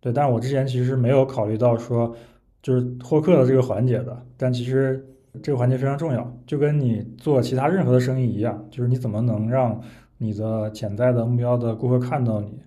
[0.00, 2.16] 对，但是我之前其实没有考虑到说，
[2.62, 4.24] 就是获客的这个环节的。
[4.38, 5.06] 但其实
[5.42, 9.78] 这个环节非常重要，就跟你做其他任何的生意一样，就是你怎么能让
[10.16, 12.62] 你的潜在的目标的顾客看到你，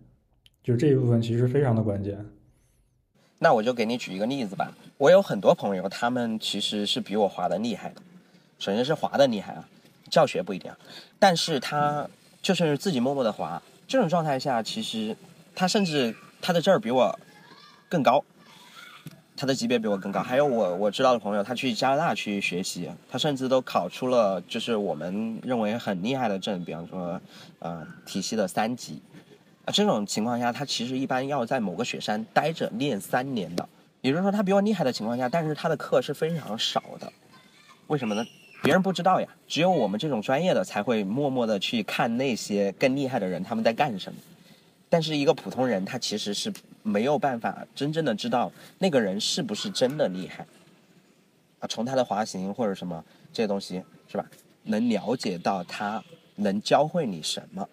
[0.61, 2.23] 就是这一部分其实非常的关键。
[3.39, 4.71] 那我就给你举一个例子吧。
[4.99, 8.01] 我有很多朋友，他们其实是比我滑的厉害的。
[8.59, 9.69] 首先是滑的厉害啊，
[10.09, 10.71] 教学不一定，
[11.19, 12.07] 但是他
[12.41, 13.61] 就是自己默默的滑。
[13.87, 15.15] 这种状态下，其实
[15.55, 17.19] 他甚至他的证比我
[17.89, 18.23] 更高。
[19.39, 20.19] 他的级别比我更高。
[20.19, 27.21] 还有我我知道的朋友，他去加拿大去学习，他甚至都考出了就是我们认为很厉害的证，比方说，
[27.59, 28.99] 呃，体系的三级。
[29.65, 33.69] 啊，这种情况下，他其实一般要在某个雪山待着练三年的。
[34.01, 37.13] 也就是说，他比我厉害的情况下，但是他的课是非常少的。
[37.85, 38.25] 为什么呢？
[38.63, 44.19] 别人不知道呀，只有我们这种专业的才会默默的去看那些更厉害的人他们在干什么。
[44.89, 50.45] 但是一个普通人，他其实是没有办法真正的知道那个人是不是真的厉害
[51.59, 51.67] 啊。
[51.67, 54.25] 从他的滑行或者什么这些东西是吧，
[54.63, 56.03] 能了解到他
[56.35, 57.67] 能教会你什么。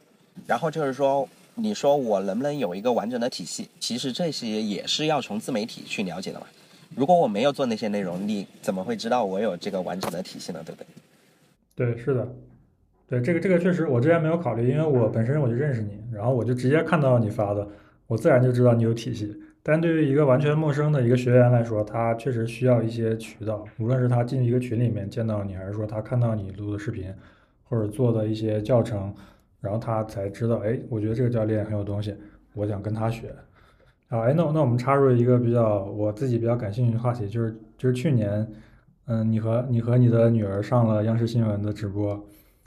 [0.46, 3.68] 然后就是说，你说我能不能有一个完整的体系？
[3.78, 6.46] 其实这些也是要从自媒体去了解的嘛。
[6.96, 10.62] 如果我没有做那些内容，你怎么会知道我有这个完整的体系呢？
[10.64, 11.94] 对不对？
[11.94, 12.28] 对，是的。
[13.06, 17.68] 对这个这个确实，我之前没有考虑，因为我本身我就认识你，然后我就直接看到你发的，
[18.06, 19.36] 我自然就知道你有体系。
[19.62, 27.12] 但对于一个完全陌生的一个学员来说，他确实需要一些渠道，无论是他进一个群里面见到你，还是说他看到你录的视频，
[27.64, 29.14] 或者做的一些教程，
[29.60, 32.14] 然后他才知道，哎，我觉得这个教练很有东西，
[32.54, 33.34] 我想跟他学。
[34.08, 38.46] 啊，哎，那那我们插入一个比较我自己比较感兴趣的话题，就是就是去年，
[39.06, 42.24] 嗯，你和你和你的女儿上了央视新闻的直播。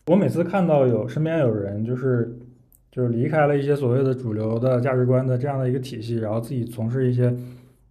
[0.07, 2.37] 我每次看到有身边有人就是
[2.91, 7.33] 就是离开了一些所谓的主流的价值观的这样的一个体系，然后自己从事一些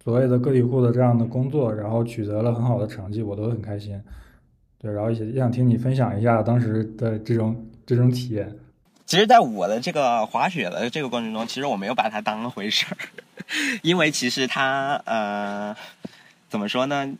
[0.03, 4.01] 所谓的个体户的这样的工作，然后取得了很好的成绩，我都很开心。
[4.79, 8.55] 对，然后也也想听你分享一下当时的这种这种体验。
[9.05, 12.97] 其实，在我的这个滑雪的这个过程中，其实我没有把它当回事儿，
[13.81, 15.75] 因为其实它呃
[16.49, 17.13] 怎么说呢，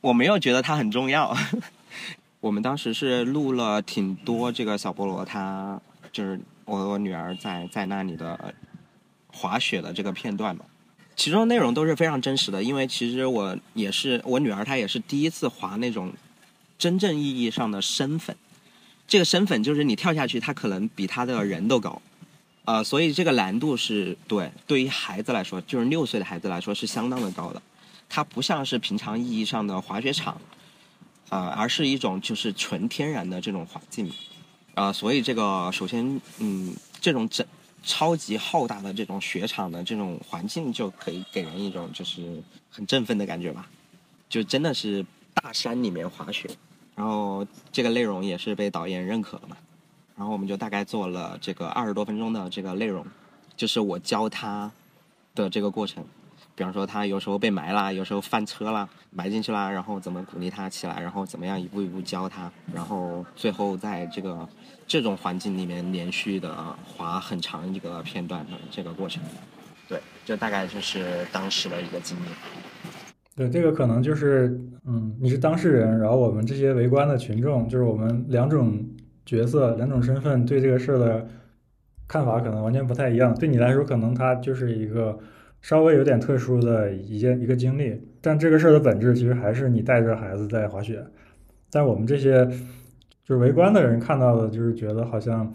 [0.00, 1.36] 我没有觉得它很重要。
[2.40, 5.78] 我们当时是录了挺多这个小菠萝，他
[6.10, 8.54] 就是我我女儿在在那里的
[9.26, 10.64] 滑雪的这个片段嘛，
[11.14, 16.14] 其中内容都是非常真实的，因为其实我也是我女儿她也是第一次滑那种
[16.78, 18.34] 真正意义上的身粉，
[19.06, 22.00] 这个身粉就是你跳下去，它可能比他的人都高，
[22.64, 27.62] 呃，所以这个难度是对对于孩子来说，就是六岁的孩子来说是相当的高的，
[28.08, 30.40] 它不像是平常意义上的滑雪场。
[31.30, 34.10] 啊，而是一种就是纯天然的这种环境，
[34.74, 37.46] 啊，所以这个首先，嗯，这种整
[37.84, 43.70] 超级浩大的这种雪场的这种环境，就可以给人一种就是很振奋的感觉吧，
[44.28, 46.50] 就真的是大山里面滑雪，
[46.96, 49.56] 然后这个内容也是被导演认可了嘛，
[50.20, 53.02] 然后我们就大概做了这个二十多分钟的这个内容，
[53.56, 54.70] 就是我教他
[55.34, 56.04] 的这个过程。
[56.54, 64.46] 比方说他有时候被埋啦，有时候翻车啦，埋进去啦，然后怎么鼓励他起来，然后怎么样一步一步教他，然后最后在这个
[64.86, 66.54] 这种环境里面连续的
[66.84, 69.22] 滑很长一个片段的这个过程，
[69.88, 72.28] 对，这大概就是当时的一个经历。
[73.34, 78.84] 对，这个可能就是，嗯，你是当事人，然后我们这些围观的群众，就是我们两种
[79.24, 81.28] 角色、两种身份对这个事儿的
[82.08, 83.34] 看法可能完全不太一样。
[83.34, 85.18] 对你来说，可能它就是一个。
[85.62, 91.04] 稍微有点特殊的一件一个经历，但这个事儿的本质其实还是你带着孩子在滑雪。
[91.70, 92.46] 但我们这些
[93.26, 95.52] 就是围观的人看到的，就是觉得好像，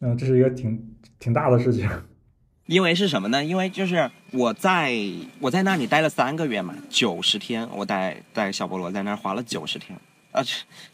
[0.00, 1.88] 嗯，这是一个挺挺大的事情。
[2.66, 3.44] 因为是什么呢？
[3.44, 4.92] 因为就是我在
[5.38, 9.96] 我在那里待了三个月嘛，九十天，我带带小菠萝在那儿滑了九十天，
[10.34, 10.44] 啊，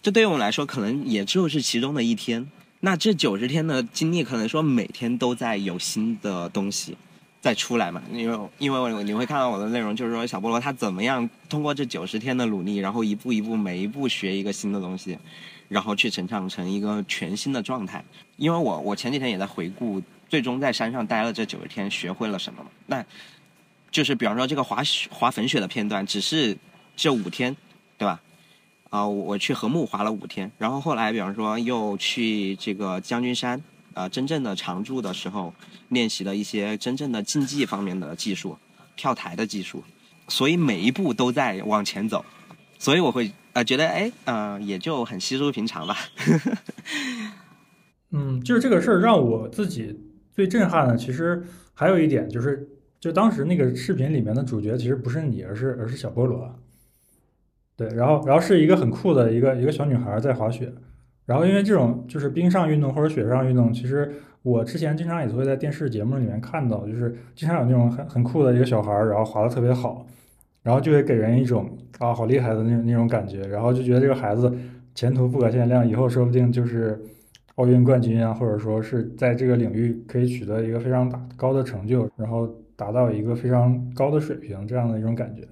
[0.03, 2.47] 这对于我们来说可能也就是其中的一天。
[2.81, 6.97] 那这九十天的经历，可能说每天都在有新的东西。
[7.41, 8.03] 再出来嘛？
[8.13, 15.17] 因为因为你会看到我的内容，就是说小菠萝他怎么样通过这九十天的努力，然后一步一步每一步学一个新的东西，
[15.67, 18.05] 然后去成长成一个全新的状态。
[18.37, 22.69] 因为我我前几天也在回顾，最终在山上待了这九十天，学会了什么嘛？
[22.87, 23.03] 那
[23.91, 26.55] 就是比方说这个滑雪滑粉雪的片段，只是
[26.95, 27.57] 这五天，
[27.97, 28.21] 对吧？
[28.91, 33.63] 啊，我去禾木滑了五天，然后后来比方说又去这个将军山。
[33.93, 35.53] 啊，真正的常驻的时候，
[35.89, 38.57] 练习了一些真正的竞技方面的技术，
[38.95, 39.83] 跳台的技术，
[40.29, 42.25] 所以每一步都在往前走，
[42.79, 45.97] 所以我会呃觉得哎，嗯，也就很稀疏平常吧。
[48.13, 50.01] 嗯，就是这个事儿让我自己
[50.33, 52.69] 最震撼的，其实还有一点就是，
[53.01, 56.57] 就当时那个视频里面的主角其实不是你，而是而是小菠萝。
[57.81, 60.71] 对，然后然后是一个很酷的一个一个小女孩在滑雪。
[61.25, 64.13] 然后，因为这种就是冰上运动或者雪上运动，其实
[64.43, 70.05] 我之前经常也会在电视节目里面看到，就是经常有那种很很酷的一个小孩，然后滑的特别好，
[70.63, 74.53] 然后就会给人一种啊好厉害的那那种感觉，然后就觉得这个孩子
[74.95, 77.01] 前途不可限量，以后说不定就是
[77.55, 85.43] 奥运冠军啊，或者说是在这个领域可以取得一个非常大高的成就，然后达到一个非常高的水平这样的一种感觉。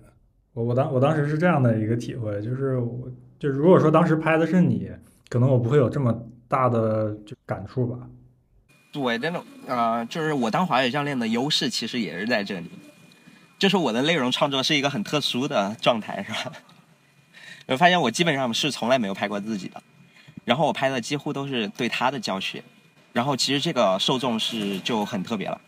[0.59, 4.91] 我我当我当时是这样的一个体会，就是我就如果说当时拍的是你，
[5.29, 6.13] 可能我不会有这么
[6.49, 7.97] 大的就感触吧。
[8.91, 12.69] 对，那种呃，就是我当滑雪教练的优势其实也是在这里，
[13.57, 16.53] 就是我的内容创作是一个很特殊的状态，是吧？
[17.69, 19.81] 我发现我基本上是从来没有拍过自己的，
[20.45, 22.65] 然后我拍的几乎都是对他的教学，
[23.13, 25.61] 然后其实这个受众是就很特别了。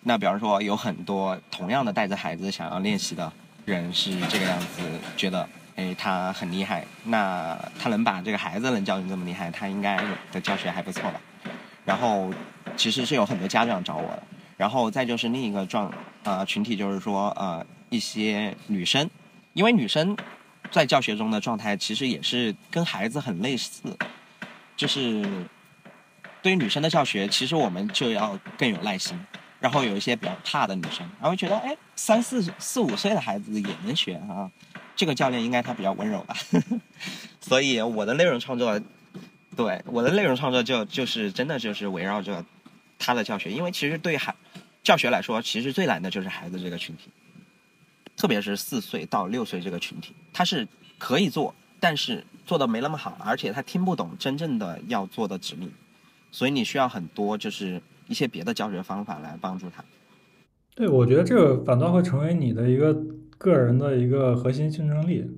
[0.00, 3.32] 那比方说有很多同样的带着孩子想要练习的
[3.64, 4.82] 人是这个样子，
[5.16, 11.20] 觉得哎他很厉害，那他能把这个孩子能教成这么厉害，他应该的教学还不错吧？
[11.84, 12.32] 然后
[12.76, 14.22] 其实是有很多家长找我的，
[14.56, 19.08] 然后再就是另一个状呃群体就是说呃一些女生，
[19.52, 20.16] 因为女生。
[20.70, 23.96] 在教学中的状态其实也是跟孩子很类似，
[24.76, 25.24] 就是
[26.42, 29.16] 对于女生的教学，其实我们就要更有耐心。
[29.60, 34.50] 然后有一些比较怕的女生，然后觉得哎，三四四五岁的孩子也能学啊，
[34.96, 36.36] 这个教练应该他比较温柔吧。
[37.40, 38.80] 所以我的内容创作，
[39.56, 42.44] 对我的内容创作就就是真的就是围绕着
[42.98, 44.34] 他的教学，因为其实对孩
[44.82, 47.10] 教学来说，其实最难的就是孩子这个群体。
[48.16, 55.68] 特别是四岁到六岁这个群体，他是可以做，但是做的没那么好，而且他听不懂真正的要做的指令，
[56.30, 59.84] 所以你需要很多就是一些别的教学方法来帮助他。
[60.74, 62.94] 对，我觉得这个反倒会成为你的一个
[63.38, 65.30] 个人的一个核心竞争力，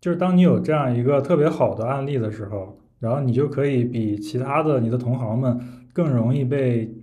[0.00, 5.60] 就是当你有这样一个特别好的案例的时候，然后你就可以比其他的你的同行们
[5.92, 6.94] 更容易被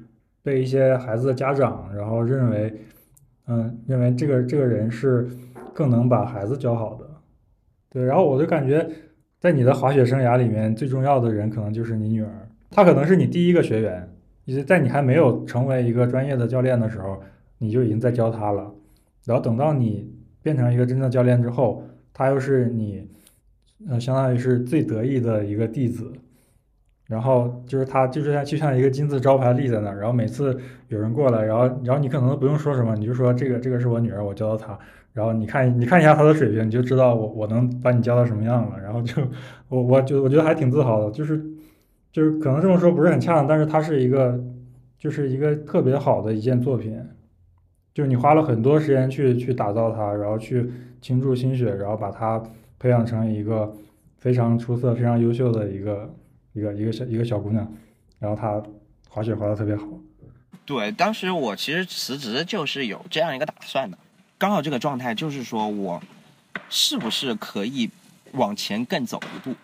[0.41, 2.73] 被一些孩子的家长然后认为。
[3.47, 5.27] 嗯，认为这个这个人是
[5.73, 7.05] 更能把孩子教好的，
[7.89, 8.05] 对。
[8.05, 8.87] 然后我就感觉，
[9.39, 14.07] 在你的滑雪生涯里面，最重要的人可能就是你女儿，她可能是你第一个学员，
[14.45, 17.21] 以及在你还没有成为一个专业的教练的时候，
[17.61, 18.73] 你就已经在教他了。
[19.23, 23.07] 然后等到你变成一个真正的教练之后，他又是你，
[23.87, 26.11] 呃，相当于是最得意的一个弟子。
[27.05, 29.97] 然后就是他，就是像就像一个金字招牌立在那儿。
[29.99, 34.79] 然后每次有人过来，然后然后你可能都不用说什么，你就说这个这个是我女儿，我教的她。
[35.13, 38.79] 然后你看你看一下她的水平，你就知道我我能把你教到什么样了。
[38.81, 39.21] 然后就
[39.67, 41.43] 我我就我觉得还挺自豪的，就是
[42.13, 44.41] 就是可能这么说不是很恰当，但是它是一个
[44.97, 46.97] 就是一个特别好的一件作品，
[47.93, 52.41] 就是你花了很多时间去去打造它，然后去倾注心血，然后把它
[52.79, 53.73] 培养成一个
[54.17, 56.13] 非常出色、非常优秀的一个。
[56.53, 57.65] 一个一个小一个小姑娘，
[58.19, 58.61] 然后她
[59.07, 59.87] 滑雪滑的特别好。
[60.65, 63.97] 对，当时我其实辞职就是有这样一个打算的，
[64.37, 66.03] 刚好这个状态就是说我
[66.69, 67.89] 是不是可以
[68.33, 69.55] 往前更走一步？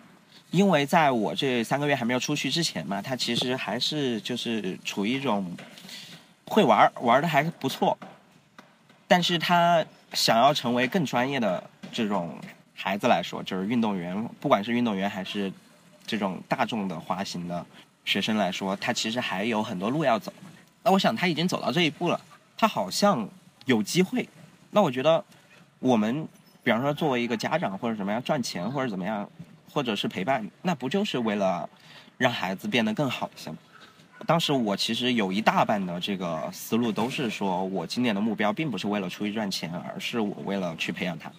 [0.50, 5.54] 因为在我这三个月还没有出去之前嘛，他其实还是就是处于一种
[6.46, 7.98] 会玩玩的还不错，
[9.08, 12.38] 但是他想要成为更专业的这种
[12.76, 15.52] 孩子来说，就是运动员，不管是运动员还是。
[16.10, 17.66] 这种大众的滑行的
[18.06, 20.32] 学生来说，他其实还有很多路要走。
[20.82, 22.18] 那我想他已经走到这一步了，
[22.56, 23.28] 他好像
[23.66, 24.26] 有机会。
[24.70, 25.22] 那我觉得，
[25.80, 26.26] 我们
[26.62, 29.28] 比方说作为一个家长或者怎么样赚钱或者怎么样，
[29.70, 31.68] 或者是陪伴，那不就是为了
[32.16, 33.58] 让孩子变得更好一些吗？
[34.26, 41.30] 当时我其实有一大半的这个思路都是说，我今年的目标并不是为了出去赚钱，而是我为了去培养他。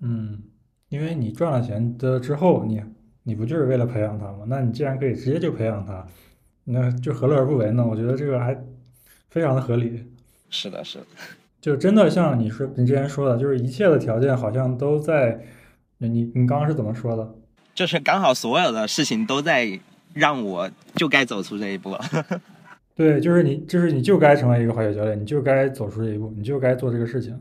[0.00, 0.42] 嗯，
[0.88, 2.82] 因为你赚了钱的之后，你。
[3.28, 4.44] 你不就是为了培养他吗？
[4.46, 6.06] 那你既然可以直接就培养他，
[6.62, 7.84] 那就何乐而不为呢？
[7.84, 8.56] 我觉得这个还
[9.30, 10.00] 非常的合理。
[10.48, 11.06] 是的，是的，
[11.60, 15.44] 就真的像你说你之前说的，就是一切的条件好像都在
[15.98, 17.34] 你你刚刚是怎么说的？
[17.74, 19.80] 就是刚好所有的事情都在
[20.16, 21.94] 让我就该走出这一步。
[22.96, 27.40] 对，就是你就是你就该成为一个滑雪教练，你就该走出这一步，你就该做这个事情。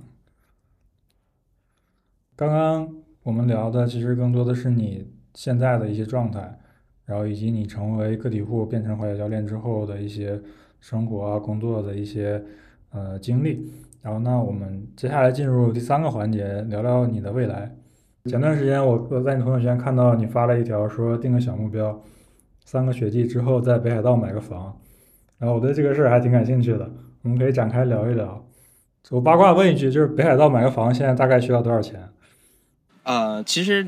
[2.36, 5.12] 刚刚我们聊的其实更多的是你。
[5.38, 6.58] 现在的一些状态，
[7.04, 10.42] 然后以及你成为个体户变成滑雪教练之后的一些
[10.80, 12.42] 生活啊、工作的一些
[12.92, 13.70] 呃经历。
[14.02, 17.76] 然后，那我们接下来进入第三个环节，聊聊你的未来。
[18.30, 22.02] 前段时间我我在你朋友圈看到你发了一条，说定个小目标，
[22.66, 24.78] 三个学季之后在北海道买个房。
[25.40, 26.92] 然后我对这个事儿还挺感兴趣的，
[27.22, 28.46] 我们可以展开聊一聊。
[29.12, 32.10] 我八卦问一句，就是北海道买个房现在大概需要多少钱？
[33.04, 33.88] 呃，其实。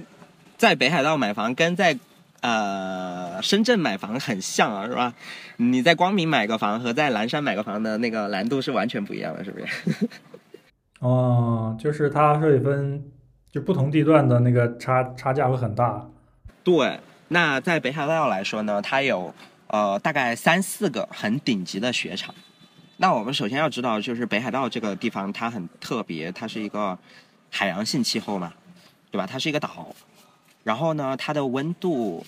[0.57, 1.99] 在北海道买房跟在
[2.41, 5.13] 呃深圳买房很像啊，是吧？
[5.57, 10.09] 你在光明买个房和在蓝山买个房的那个难度是完全不一样的，是不是？
[10.99, 13.03] 哦，就是它会分
[13.51, 16.09] 就不同地段的那个差差价会很大。
[16.63, 16.99] 对，
[17.30, 19.34] 那在北海道来说呢，它有
[19.67, 22.34] 呃大概三四个很顶级的雪场。
[22.97, 26.97] 那我们首先要知道，就是北海道这个地方它很特别，它是一个。
[27.49, 28.53] 海洋性气候嘛，
[29.09, 29.25] 对吧？
[29.25, 29.95] 它是一个岛，
[30.65, 32.23] 然后呢，它的温度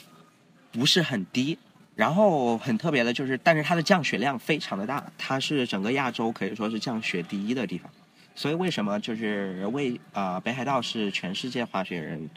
[0.71, 1.59] 不是很低，
[1.93, 7.91] 然后很特别的就是，但是它的降雪量非常的大，它是整个亚洲可以说是降雪第一的地方。
[8.33, 12.29] 所以为什么就是为啊北海道是全世界滑雪人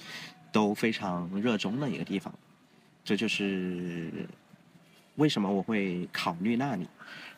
[0.51, 2.35] 都非常热衷的一个地方？
[3.05, 4.11] 这就是
[5.17, 6.87] 为什么我会考虑那里。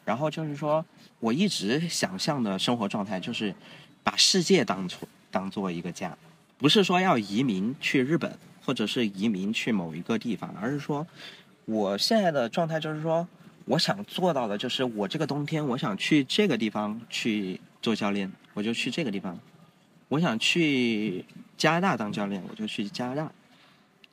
[0.04, 0.84] 然后就是说，
[1.20, 3.54] 我一直想象的生活状态就是
[4.02, 6.16] 把世界当做当做一个家，
[6.58, 11.06] 不是说要移民去日本，或者是移民去某一个地方，而是说
[11.64, 13.26] 我现在的状态就是说，
[13.64, 18.30] 我想做到的就是我这个冬天我想去这个地方去做教练。
[18.56, 19.36] 我就去这个地方，
[20.06, 21.24] 我想去
[21.58, 23.32] 加拿大当教练，我就去加拿大，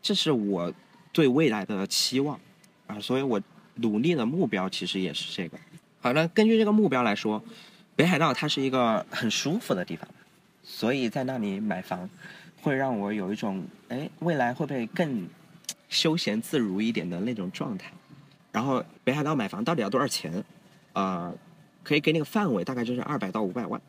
[0.02, 0.74] 这是我
[1.14, 2.40] 对未来的期望
[2.88, 3.42] 啊，所以我
[3.76, 5.58] 努力的目标其实也是这个。
[6.00, 7.44] 好了，根据这个目标来说，
[7.96, 10.08] 北海道它是一个很舒服的地方，
[10.64, 12.10] 所以在那里买房
[12.62, 15.28] 会让我有一种哎，未来会不会更
[15.90, 17.92] 休闲自如一点的那种状态。
[18.52, 20.44] 然后北海道买房到底要多少钱？
[20.94, 21.34] 啊，
[21.84, 23.82] 可以给你个范围，大概就是二百到五百万。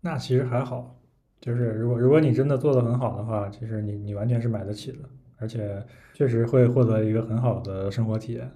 [0.00, 0.94] 那其实还好，
[1.40, 4.98] 就是如果如果你真的做得很好的话，其实你你完全是买得起的，
[5.38, 8.50] 而且确实会获得一个很好的生活体验。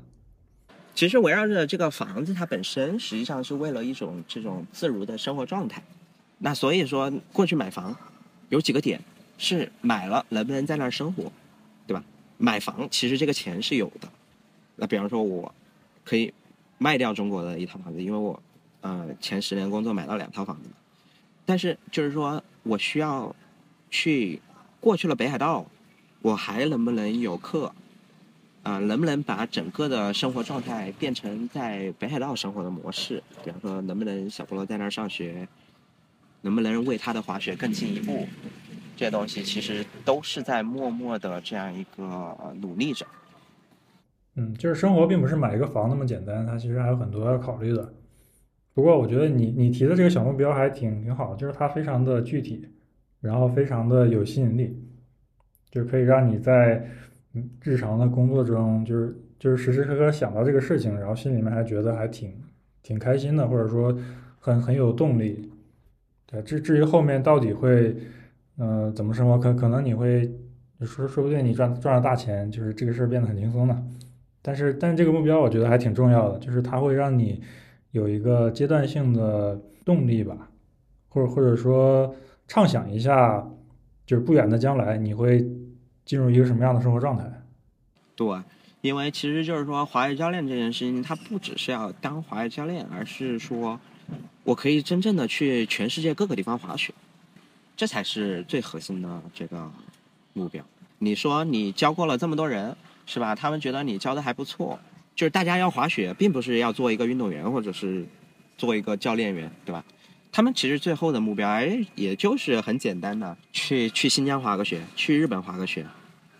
[0.94, 5.82] 其实围绕着这个房子，它本身实际上是为了一种这种自如的生活状态。
[6.38, 7.96] 那所以说过去买房
[8.48, 9.00] 有几个点
[9.38, 11.30] 是买了能不能在那儿生活，
[11.86, 12.02] 对吧？
[12.36, 14.08] 买房其实这个钱是有的。
[14.76, 15.54] 那比方说我
[16.04, 16.32] 可以
[16.78, 18.40] 卖掉中国的一套房子，因为我
[18.80, 20.68] 呃前十年工作买到两套房子。
[21.44, 23.34] 但是就是说，我需要
[23.90, 24.40] 去
[24.80, 25.64] 过去了北海道，
[26.22, 27.72] 我还能不能有课？
[28.64, 33.22] 啊，能不能把整个的生活状态变成在北海道生活的模式？
[33.44, 35.48] 比方说，能不能小菠萝在那儿上学？
[36.42, 38.26] 能不能为他的滑雪更进一步？
[38.96, 43.06] 这些东西其实都是在默默的这样一个努力着。
[44.34, 47.92] 嗯，就是生活并不是买一个房那么简单，它其实还有很多要考虑的。
[48.74, 52.68] 不过我觉得你你提的这个小目标还挺挺好，就是它非常的具体，
[53.20, 54.76] 然后非常的有吸引力，
[55.70, 56.86] 就可以让你在
[57.62, 62.32] 日常的工作中，就是就是时时刻刻想到这个事情，然后心里面还觉得还挺
[62.82, 63.96] 挺开心的，或者说
[64.38, 65.50] 很很有动力。
[66.26, 67.96] 对，至至于后面到底会
[68.58, 70.30] 嗯怎么生活，可可能你会
[70.80, 73.82] 说说不定你赚赚了大钱，就是这个事儿变得很轻松的。
[74.42, 77.42] 但是但是这个目标我觉得还挺重要的，就是它会让你。
[77.92, 80.50] 有一个阶段性的动力吧，
[81.08, 82.14] 或者或者说
[82.46, 83.50] 畅想一下，
[84.04, 85.40] 就是不远的将来你会
[86.08, 87.30] 进入一个什么样的生活状态？
[88.16, 88.26] 对，
[88.80, 93.78] 因为其实就是说滑雪教练这件事情，它不只是要当滑雪教练，而是说
[94.42, 96.94] 我可以真正的去全世界各个地方滑雪，
[97.76, 99.70] 这才是最核心的这个
[100.32, 100.64] 目标。
[100.98, 103.34] 你说你教过了这么多人，是吧？
[103.34, 104.80] 他们觉得你教的还不错。
[105.14, 108.06] 就是大家要滑雪，并不是要做一个运动员，或者是
[108.56, 109.84] 做一个教练员，对吧？
[110.30, 115.84] 他们其实最后的目标，哎，也就是很简单的，去去新疆滑个雪，去日本滑个雪，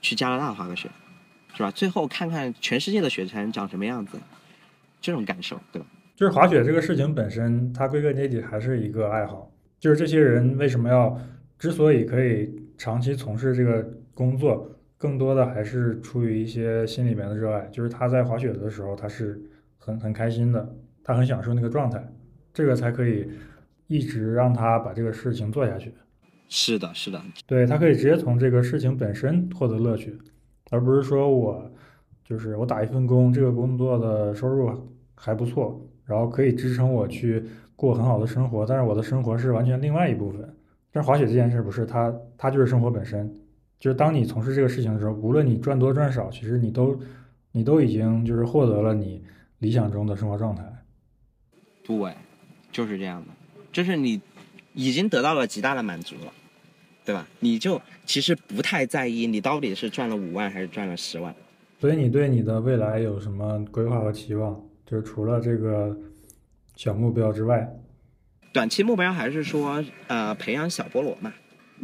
[0.09, 0.89] 去加拿大滑个雪，
[1.55, 1.71] 是吧？
[1.71, 4.19] 最后看看全世界的雪山长什么样子，
[5.03, 5.87] 这种感受，对吧？
[6.17, 9.53] 就是滑雪这个事情本身，它归根结底还是一个爱好。
[9.79, 11.21] 就是这些人为什么要，
[11.59, 14.71] 之所以可以长期从事这个工作。
[14.97, 19.41] 更多的还是出于一些心里面的热爱，就是他在滑雪的时候，他是
[19.77, 22.05] 很很开心的，他很享受那个状态，
[22.53, 23.31] 这个才可以
[23.87, 25.95] 一直让他把这个事情做下去。
[26.49, 30.19] 是的，是的，对他可以直接从这个事情本身获得乐趣，
[30.71, 31.71] 而不是说我
[32.25, 34.71] 就是我打一份工，这个工作的收入
[35.15, 37.45] 还不错，然后可以支撑我去
[37.77, 40.57] 过很好的生活，但是我的生活是完全另外一部分。
[40.91, 43.31] 但是滑雪这件事不是，它它就是生活本身。
[43.79, 46.99] 就是当你从事这个事情的时候，无论你赚多赚少，其实你都，
[47.53, 49.23] 你都已经就是获得了你
[49.59, 50.65] 理想中的生活状态。
[51.85, 52.15] 对，
[52.73, 53.29] 就是这样的，
[53.71, 54.21] 就是你
[54.79, 56.33] 已经得到了极大的满足了，
[57.05, 57.27] 对吧？
[57.41, 61.35] 你就其实不太在意你到底是赚了五万还是赚了十万。
[61.81, 64.65] 所以你对你的未来有什么规划和期望？
[64.87, 65.97] 就是除了这个
[66.77, 67.69] 小目标之外，
[68.53, 71.35] 短期目标还是说呃培养小菠萝嘛。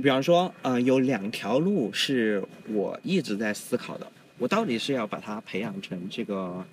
[0.01, 4.07] 比方说，呃，有两条路是我一直在思考的。
[4.39, 6.65] 我到底是要把它培养成这个，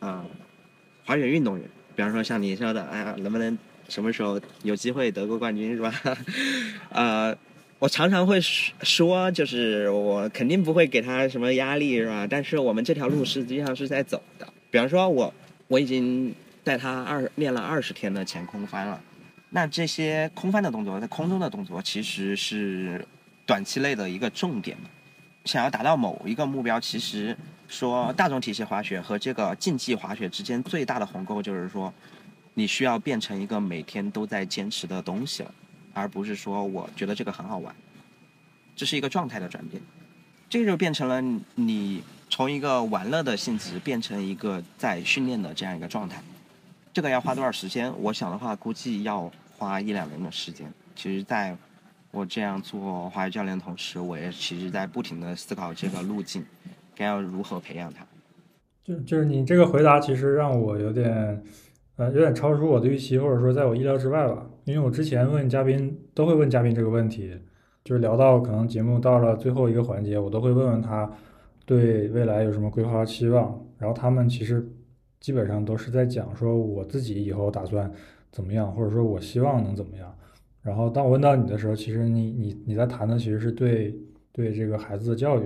[0.00, 0.24] 啊，
[1.04, 1.66] 滑雪运动员。
[1.94, 3.58] 比方说像你说的，哎呀，能不能
[3.92, 5.92] 什么时候有机会得过冠军是吧？
[6.88, 7.36] 呃，
[7.78, 12.26] 我常常会说，就是我肯定不会给他什么压力是吧？
[12.26, 14.48] 但是我们这条路实际上是在走的。
[14.70, 15.32] 比方说，我
[15.68, 16.34] 我已经
[16.64, 18.98] 带他二练了二十天的前空翻了。
[19.50, 23.06] 那这些空翻的动作，在空中的动作，其实是
[23.44, 24.74] 短期内的一个重点。
[25.44, 27.36] 想要达到某一个目标，其实
[27.68, 31.92] 说大众体系滑雪和这个竞技滑雪之间最大的鸿沟就是说，
[32.54, 35.54] 你需要变成一个每天都在坚持的东西了，
[35.92, 37.74] 而不是说我觉得这个很好玩，
[38.76, 39.82] 这是一个状态的转变。
[40.48, 41.22] 这个就变成了
[41.54, 46.22] 你从一个玩乐的性质变成一个在训练的这样一个状态。
[46.92, 47.90] 这个要花多少时间？
[48.02, 50.70] 我想的话，估计要花一两年的时间。
[50.94, 51.56] 其实，在
[52.10, 56.44] 我这样做滑雪教练的同时，我也其实在不停的思考这个路径，
[56.94, 58.06] 该要如何培养它。
[58.84, 61.42] 就就是你这个回答，其实让我有点，
[61.96, 64.48] 呃，有点超出我的预期，或者说在我意料之外吧。
[64.64, 67.36] 因为我之前问嘉宾都会问嘉宾这个问题，
[67.84, 71.10] 就是聊到可能节目到了最后一个环节，我都会问问他
[71.66, 74.66] 对未来有什么规划期望，然后他们其实
[75.20, 77.90] 基本上都是在讲说我自己以后打算
[78.30, 80.14] 怎么样，或者说我希望能怎么样。
[80.62, 83.94] 然后当我问到你的时候，其实你你你在谈的其实是对
[84.32, 85.44] 对这个孩子的教育，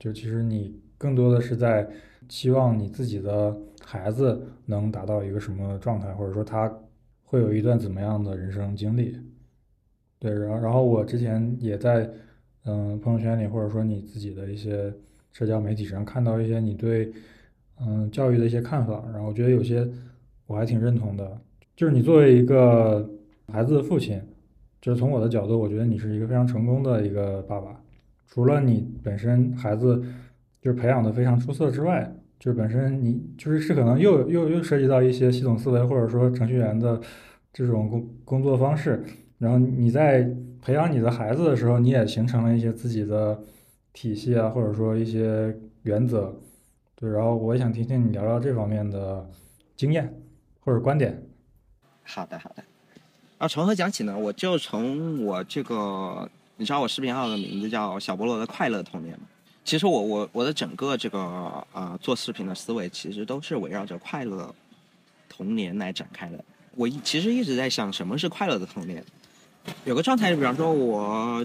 [0.00, 1.88] 就其实你更多的是在
[2.28, 6.72] 期望你自己的孩子能达到一个什么状态，或者说他
[7.24, 9.16] 会有一段怎么样的人生经历。
[10.18, 12.10] 对，然后然后我之前也在
[12.64, 14.92] 嗯朋友圈里，或者说你自己的一些
[15.32, 17.12] 社交媒体上看到一些你对
[17.80, 19.88] 嗯教育的一些看法，然后我觉得有些
[20.46, 21.40] 我还挺认同的，
[21.74, 23.08] 就是你作为一个
[23.52, 24.20] 孩子的父亲。
[24.80, 27.82] 就是从我的角度，我觉得你是一个非常成功的一个爸爸。
[28.28, 30.00] 除了你本身孩子
[30.60, 37.00] 就是培养的非常出色之外，就是本身你就是是可能又又又涉及到一些系统思维或者说程序员的
[37.52, 39.04] 这种工工作方式。
[39.38, 40.28] 然后你在
[40.60, 43.40] 培养你的孩子的时候，你也形成了一些自己的
[43.92, 46.34] 体系啊，或者说一些原则。
[46.96, 49.30] 对，然后我也想听听你聊聊这方面的
[49.76, 50.12] 经验
[50.60, 51.22] 或者观点。
[52.02, 52.64] 好的，好的。
[53.38, 54.18] 啊，从何讲起呢？
[54.18, 59.26] 我就从我这个，你知道我视频号的名字叫小菠萝的快乐童年吗？
[59.68, 61.20] 其实我我我的整个这个
[61.74, 64.54] 啊做视频的思维，其实都是围绕着快乐
[65.28, 66.42] 童年来展开的。
[66.74, 69.04] 我其实一直在想，什么是快乐的童年？
[69.84, 71.44] 有个状态，就比方说我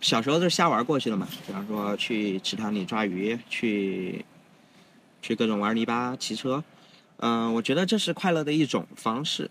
[0.00, 4.24] 小时候是瞎玩过去的嘛，比方说去池塘里抓鱼，去
[5.20, 6.64] 去各种玩泥巴、骑车，
[7.18, 9.50] 嗯，我觉得这是快乐的一种方式。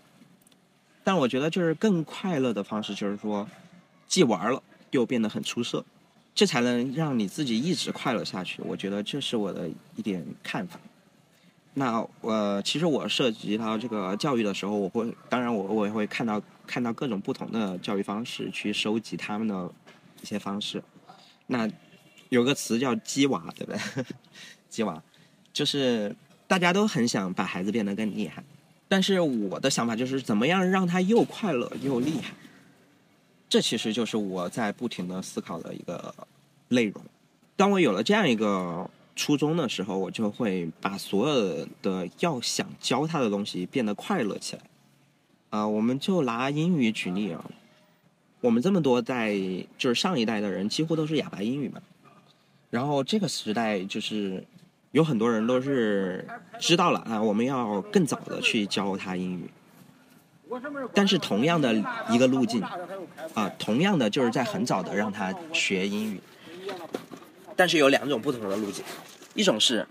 [1.04, 3.48] 但我觉得，就是更快乐的方式，就是说，
[4.08, 4.60] 既玩了
[4.90, 5.84] 又变得很出色，
[6.38, 8.62] 这才能让你自己一直快乐下去。
[8.62, 10.78] 我觉得这是我的一点看法。
[11.74, 19.68] 那我其实我涉及到这个教育的时候，我会，当然我我也会看到看到各种不同的教育方式，去收集他们的
[20.22, 20.80] 一些方式。
[21.48, 21.68] 那
[22.28, 24.04] 有个词叫“鸡娃”，对不对？
[24.70, 25.02] 鸡娃，
[25.52, 26.14] 就是
[26.46, 28.44] 大家都很想把孩子变得更厉害。
[28.86, 32.32] 但是我的想法就是，怎么样让他又快乐又厉害？
[33.48, 36.14] 这其实就是我在不停的思考的一个
[36.68, 37.02] 内容。
[37.56, 44.62] 当我有了这样一个初衷的时候，我就会把所有的要想教他的东西变得快乐起来。
[45.50, 47.44] 啊，我们就拿英语举例啊，
[48.40, 49.34] 我们这么多代
[49.76, 51.80] 就是上一代的人几乎都是哑巴英语嘛，
[52.70, 54.44] 然后这个时代就是。
[54.92, 56.26] 有很多人都是
[56.58, 59.44] 知道了啊，我们要更早的去教他英语。
[60.94, 61.74] 但是同样的
[62.10, 62.62] 一个路径，
[63.34, 66.20] 啊，同样的就是在很早的让他学英语。
[67.56, 68.84] 但是有两种不同的路径，
[69.34, 69.86] 一种是，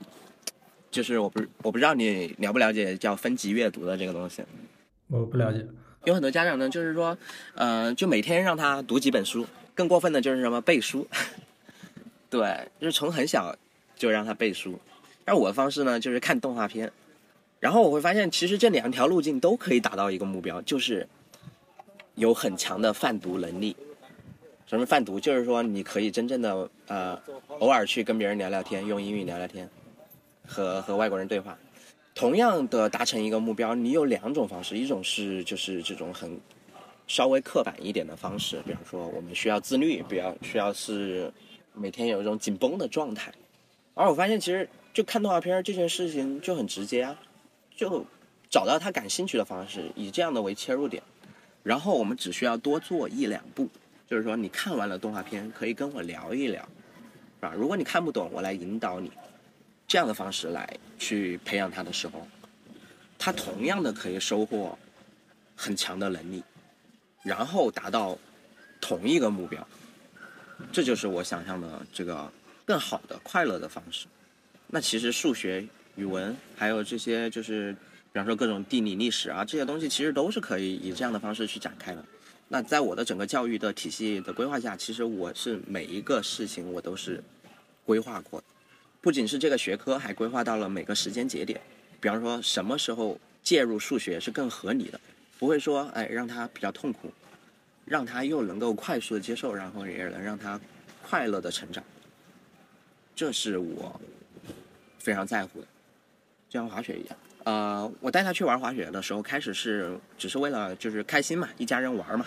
[0.90, 4.44] 就是我不我不知道你了不了解叫分级阅读的这个东西。
[5.08, 5.66] 我不了解。
[6.06, 7.18] 有很多家长呢，就是说，
[7.56, 9.46] 嗯，就每天让他读几本书。
[9.76, 11.08] 更过分的就是什么背书。
[12.30, 13.56] 对，就是从很小。
[13.98, 14.80] 就让他背书，
[15.26, 16.92] 而我的方式呢，就是看动画片，
[17.60, 21.08] 然后我会发现，其实这两条路径都可以达到一个目标，就是
[22.16, 23.76] 有很强的泛读能力。
[24.68, 25.20] 什么泛读？
[25.20, 27.18] 就是说你可以真正的呃，
[27.60, 29.70] 偶尔去跟别人聊聊天，用英语聊聊天，
[30.46, 31.58] 和和外国人对话。
[32.14, 36.38] 同样的达成一个目标，你有两种方式，一种是就是这种很
[37.08, 41.32] 稍微刻板一点的方式，比方说我们需要自律，比较需要是
[41.74, 43.32] 每天有一种紧绷的状态。
[43.94, 47.18] 而我发现，其实就看动画片这件事情就很直接啊，
[47.78, 48.06] 就
[48.50, 51.02] 找到他感兴趣的方式，以这样的为切入点，
[51.64, 53.70] 然后我们只需要多做一两步，
[54.06, 57.54] 就是说你看完了动画片，可以跟我聊一聊，是吧？
[57.56, 59.12] 如果你看不懂，我来引导你，
[59.88, 60.68] 这样的方式来
[60.98, 62.28] 去培养他的时候，
[63.18, 64.78] 他同样的可以收获
[65.56, 66.44] 很强的能力，
[67.24, 68.18] 然后达到
[68.82, 69.66] 同一个目标，
[70.74, 72.30] 这就是我想象的这个。
[72.68, 74.08] 更好的快乐的方式，
[74.68, 75.66] 那其实数学、
[75.98, 77.74] 语文还有这些就是，
[78.14, 82.06] 比方说各种地理历史啊这些东西，其实都是可以以这样的方式去展开的。
[82.48, 87.22] 那在我的整个教育的体系的规划下，其实我是每一个事情我都是
[87.84, 88.46] 规划过的，
[89.02, 91.60] 不仅是这个学科，还规划到了每个时间节点。
[92.00, 95.02] 比方说什么时候介入数学是更合理的，
[95.40, 97.12] 不会说哎让他比较痛苦，
[97.86, 100.62] 让他又能够快速的接受，然后也能让他
[101.02, 101.84] 快乐的成长。
[103.16, 104.00] 这是我
[105.00, 105.68] 非常在乎的，
[106.50, 107.18] 就像滑雪一样。
[107.44, 112.26] 呃，我带他去玩滑雪的时候，开始是只是为了就是开心嘛，一家人玩嘛。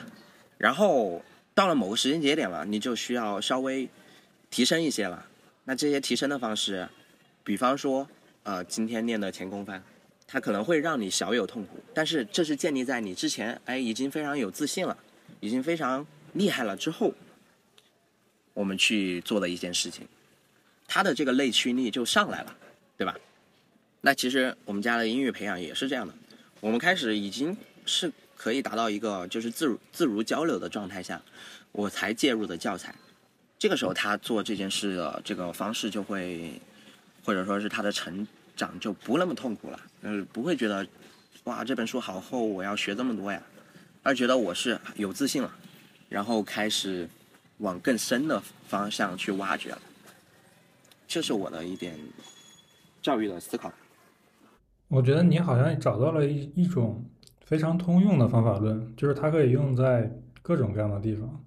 [0.56, 1.22] 然后
[1.54, 3.88] 到了某个时间节点了，你就需要稍微
[4.50, 5.26] 提升一些了。
[5.64, 6.88] 那这些提升的方式，
[7.44, 8.08] 比方说，
[8.42, 9.82] 呃，今天练的前空翻，
[10.26, 14.96] 它可能会让你小有痛苦，但是这是建立在你之前哎已经非常有自信了，
[15.40, 17.12] 已经非常厉害了之后，
[18.54, 20.08] 我们去做的一件事情，
[20.88, 22.56] 他的这个内驱力就上来了，
[22.96, 23.14] 对吧？
[24.02, 26.14] 那其实我们家的英语培养也是这样的，
[26.60, 31.20] 我们开始已经是可以达到一个就是自如自如交流的状态下，
[31.72, 32.94] 我才介入的教材。
[33.58, 36.58] 这个时候他做这件事的这个方式就会，
[37.22, 38.26] 或者说是他的成
[38.56, 40.86] 长就不那么痛苦了，嗯，不会觉得
[41.44, 43.42] 哇这本书好厚，我要学这么多呀，
[44.02, 45.54] 而觉得我是有自信了，
[46.08, 47.06] 然后开始
[47.58, 49.82] 往更深的方向去挖掘了。
[51.06, 51.98] 这是我的一点
[53.02, 53.70] 教育的思考。
[54.90, 57.04] 我觉得你好像找到了一一种
[57.44, 60.12] 非常通用的方法论，就是它可以用在
[60.42, 61.44] 各种各样的地方，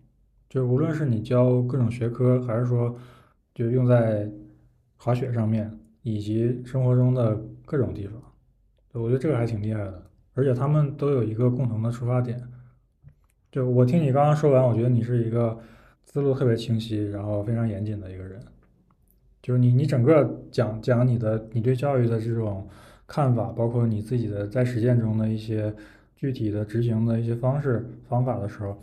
[0.49, 2.95] 就是无论是你教各种学科，还是说
[3.53, 4.31] 就用在
[4.95, 8.15] 滑雪上面，以及生活中的各种地方，
[8.93, 10.01] 我觉得这个还挺厉害的。
[10.35, 12.41] 而且他们都有一个共同的出发点，
[13.51, 15.59] 就我听你刚刚说完，我觉得你是一个
[16.05, 18.41] 思路特别清晰，然后非常严谨的一个人，
[19.41, 22.65] 就是你你整个讲讲你的你对教育的这种。
[23.07, 25.73] 看法，包括你自己的在实践中的一些
[26.15, 28.77] 具体的执行的一些方式方法的时候，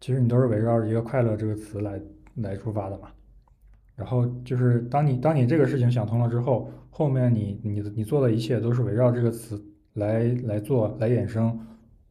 [0.00, 2.00] 其实你都是围绕着一个快乐这个词来
[2.34, 3.08] 来出发的嘛。
[3.94, 9.58] 然后就是当你当你这个事情想通了之后，后面你你你做的一切都是围绕这个词
[9.94, 11.58] 来来做来衍生，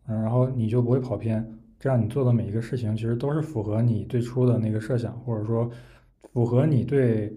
[0.07, 1.45] 嗯，然后你就不会跑偏。
[1.77, 5.69] 这样你做的每一个事情其实都是符合你最初的那个设想，或者说
[6.33, 7.31] 符合你对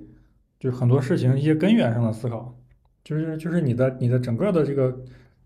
[0.58, 2.57] 就很多事情一些根源上的思考。
[3.08, 4.94] 就是就是你的你的整个的这个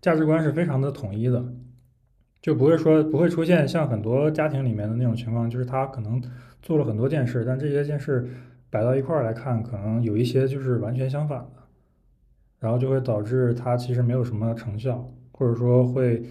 [0.01, 1.41] 价值观是非常的统一的，
[2.41, 6.21] 就不会说不会出现像很多家庭里面的那种情况，就是他可能
[6.61, 8.27] 做了很多件事，但这些件事
[8.69, 11.63] 摆到一块儿来看，可能有一些就是完全相反的，
[12.59, 16.21] 然后就会导致他其实没有什么成效，或者说会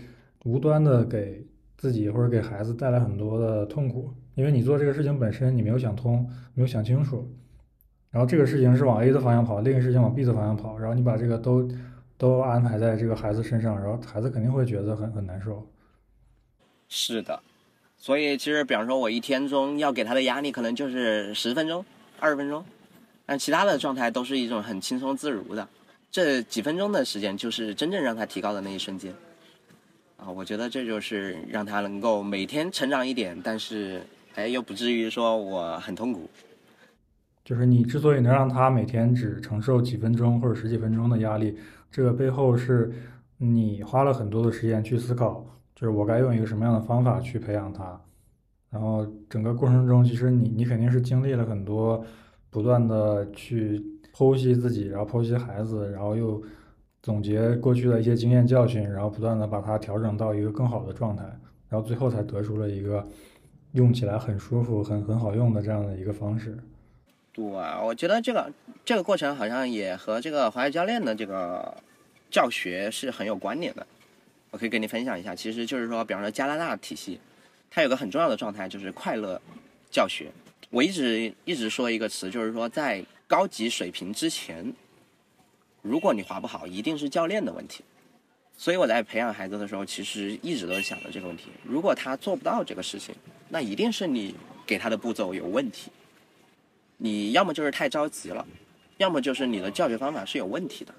[0.44, 1.46] 无端的给
[1.78, 7.26] 自己或者给孩子带来很多的痛苦，因为你做这个事情本身你没有想通，没有想清楚。
[8.12, 11.66] 然后这个事情是往 A 的方向跑，另一个事情往 B 的方向跑，然后你把这个都
[12.18, 15.66] 都安排在这个孩子身上，然后孩子肯定会觉得很很难受。
[16.90, 17.42] 是的，
[17.96, 21.82] 所以其实比方说我一天中要给他的压力可能就是十分钟、
[22.20, 22.62] 二十分钟，
[23.24, 25.66] 但其他的状态都是一种很轻松自如的。
[26.10, 29.10] 这几分钟的时间就是真正让他提高的那一瞬间。
[30.18, 34.02] 啊，我觉得这就是让他能够每天成长一点，但是
[34.34, 36.28] 哎又不至于说我很痛苦。
[37.44, 41.56] 就是你之所以能让他每天只承受几分钟或者十几分钟的压力，
[41.90, 42.92] 这个背后是
[43.38, 48.00] 你花了很多的时间去思考，就是我该用一个什么样的方法去培养他。
[48.70, 52.02] 然后整个过程中，其实你你肯定是经历了很多，
[52.48, 53.84] 不断的去
[54.14, 56.42] 剖析自己，然后剖析孩子，然后又
[57.02, 61.24] 总结过去的一些经验教训，然后不断的把它调整到一个更好的状态，
[61.68, 63.06] 然后最后才得出了一个
[63.72, 66.56] 用起来很舒服、很很好用的这样的一个方式。
[67.32, 68.52] 对，我觉得这个
[68.84, 71.74] 这个过程好像也和这个滑雪教练的这个
[72.30, 73.86] 教学是很有关联的。
[74.50, 77.18] 我可以跟你分享一下，其实就是说，比方说加拿大体系，
[77.70, 79.40] 它有个很重要的状态就是快乐
[79.90, 80.30] 教学。
[80.68, 84.70] 我一直一直说一个词，就是说在高级水平之前，
[85.80, 87.82] 如果你滑不好，一定是教练的问题。
[88.58, 93.14] 所以我在培养孩子的时候，其实一直都想着这个问题：如果他做不到这个事情，
[93.48, 94.34] 那一定是你
[94.66, 95.90] 给他的步骤有问题。
[97.04, 98.46] 你要么就是太着急了，
[98.98, 100.94] 要么就是你的教学方法是有问题的，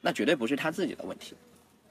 [0.00, 1.34] 那绝对不是他自己的问题，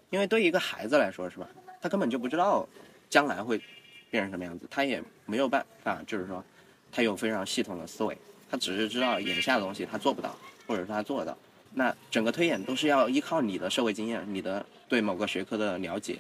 [0.10, 1.48] 因为对于一个孩子来说，是吧？
[1.80, 2.68] 他根本就不知道
[3.08, 3.62] 将来会
[4.10, 6.44] 变成什么样子，他也没有办法，就是说
[6.92, 8.18] 他有非常系统的思维，
[8.50, 10.36] 他只是知道眼下的东西他做不到，
[10.66, 11.38] 或者说他做得到，
[11.76, 16.18] 那整个推演都是要依靠你的社会经验，你的对某个学科的了解，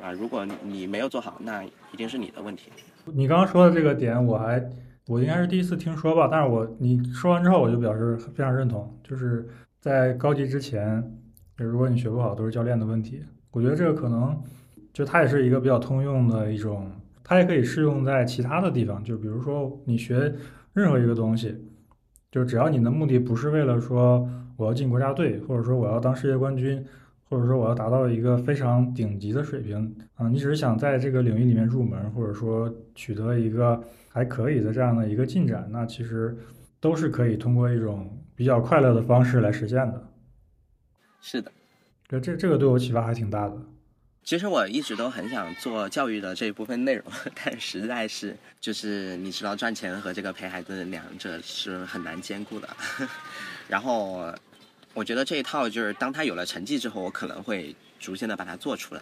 [0.00, 2.70] 啊，如果你没有做好，那一定是你的问题。
[3.06, 4.64] 你刚刚说的这个点，我还。
[5.10, 8.96] 我应该是第一次听说吧，但是我你说完之后，我就表示非常认同。
[9.02, 9.44] 就是
[9.80, 11.02] 在高级之前，
[11.56, 13.20] 如果你学不好，都是教练的问题。
[13.50, 14.40] 我觉得这个可能
[14.92, 16.88] 就它也是一个比较通用的一种，
[17.24, 19.02] 它也可以适用在其他的地方。
[19.02, 20.32] 就比如说你学
[20.74, 21.56] 任何一个东西，
[22.30, 26.86] 就只要你的目的不是为了说我要进国家队，或者说我要当世界冠军，
[27.30, 36.36] 或者说我要达到一个非常顶级的水平啊，你只是想在这个领域里面入门，或者说取得一个还可以的这样的一个进展，那其实
[36.80, 40.08] 都是可以通过一种比较快乐的方式来实现的。
[41.20, 41.52] 是的，
[42.08, 43.56] 这这这个对我启发还挺大的。
[44.24, 47.04] 其实我一直都很想做教育的这一部分内容，
[47.34, 52.68] 但实在是就是你知道赚钱和这个陪孩子两者是很难兼顾的。
[53.66, 54.32] 然后
[54.92, 59.00] 我觉得这一套就是当他有了成绩之后，我可能会逐渐的把它做出来，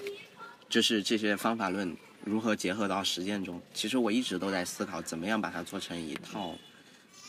[0.69, 3.61] 就是这些方法论如何结合到实践中。
[3.73, 6.55] 其实我一直都在思考怎么样把它做成一套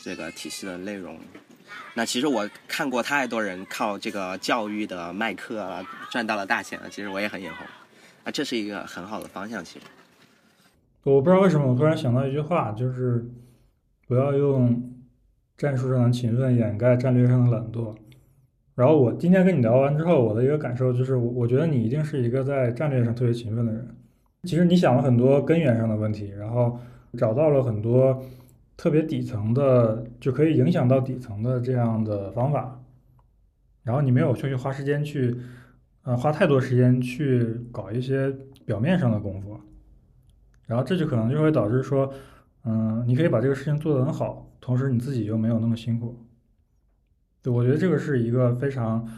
[0.02, 1.18] 这个体系的内容。
[1.94, 7.66] 那其实我看过太多人靠这个教育的卖课啊赚到了大钱了，其实我也很眼红。
[8.24, 9.86] 啊，这是一个很好的方向，其实。
[11.04, 13.24] 我不知道为什么，我突然想到一句话，就是
[14.06, 14.92] 不要用
[15.56, 17.96] 战术上的勤奋掩盖战略上的懒惰。
[18.80, 23.86] 然后我今天跟你聊完之后，我的一个感受就是，我我觉得你一定是一个在战略上特别勤奋的人。
[24.44, 26.80] 其实你想了很多根源上的问题，然后
[27.18, 28.24] 找到了很多
[28.78, 32.82] 特别底层的，就可以影响到底层的这样的方法。
[33.82, 35.36] 然后你没有去花时间去。
[36.04, 39.60] 呃，花太多时间去搞一些表面上的功夫，
[40.66, 42.10] 然后这就可能就会导致说，
[42.64, 46.16] 嗯，你可以把这个事情做得很好，同时你自己又没有那么辛苦。
[47.42, 49.08] 对，我觉得这个是一个非常，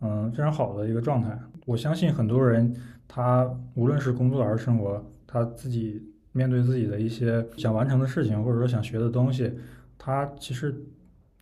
[0.00, 1.38] 嗯，非常好的一个状态。
[1.66, 2.74] 我相信很多人，
[3.08, 6.02] 他无论是工作还是生活，他自己
[6.32, 9.52] 面对自己的一些想完成的事情，或者说想学的东西，
[9.98, 10.74] 他其实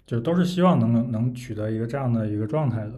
[0.07, 2.93] 就都是希望能能取得一个这样的一个状态的。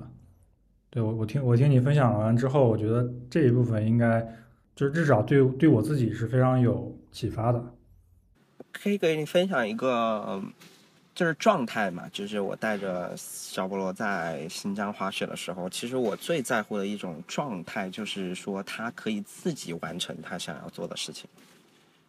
[0.90, 4.20] 对我，我听我听你分享完之后，我觉得这一部分应该
[4.76, 7.64] 就是至少对对我自己是非常有启发的。
[8.70, 10.42] 可以给你分享一个，
[11.14, 21.28] 就是状态嘛，就是我带着小菠萝在新疆滑雪的时候，其实我最在乎的一种状态，就是说他可以自己完成他想要做的事情。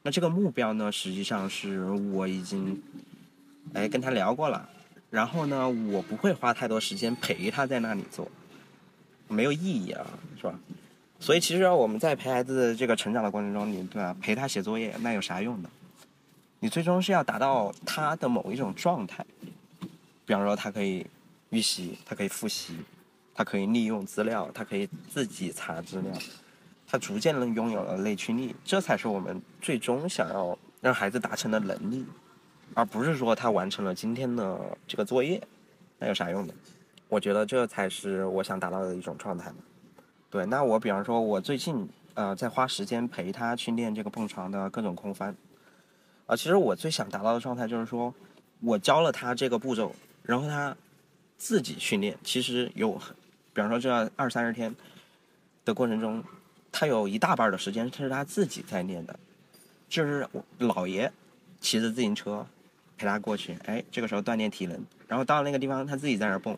[0.01, 2.81] 那这个目标呢，实际上是我已经
[3.73, 4.67] 哎跟他聊过了，
[5.11, 8.29] 然后呢，我不会花太多时间陪他在那里做。
[9.27, 10.05] 没有意义啊，
[10.37, 10.59] 是吧？
[11.19, 14.15] 所以其实我们在陪孩子这个成长的过程中，你对吧？
[14.21, 15.69] 陪他写作业，那有啥用呢？
[16.59, 19.23] 你最终是要达到他的某一种状态，
[20.25, 21.05] 比方说他可以
[21.49, 22.77] 预习，他可以复习，
[23.35, 26.11] 他可以利用资料，他可以自己查资料，
[26.87, 32.05] 他逐渐能拥有了内驱力，这才是我们最终想要让孩子达成的能力，
[32.73, 35.39] 而不是说他完成了今天的这个作业，
[35.99, 36.53] 那有啥用呢？
[37.07, 39.57] 我觉得这才是我想达到的一种状态嘛
[40.31, 45.35] 对，那我比方说，我最近呃在花时间陪他去练这个蹦床的各种空翻。
[46.25, 48.13] 啊，其实我最想达到的状态就是说，
[48.61, 50.75] 我教了他这个步骤，然后他
[51.37, 52.17] 自己训练。
[52.23, 52.93] 其实有，
[53.53, 54.75] 比方说这二三十天
[55.63, 56.23] 的过程中，
[56.71, 59.19] 他有一大半的时间他是他自己在练的，
[59.87, 61.11] 就是我姥爷
[61.61, 62.45] 骑着自行车
[62.97, 66.57] 陪他过去，哎，这个时候锻炼体能，然后到了那个地方，他自己在那儿蹦。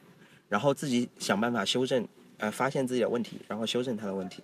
[0.49, 2.07] 然后自己想办法修正，
[2.37, 4.41] 呃，发现自己的问题，然后修正他的问题。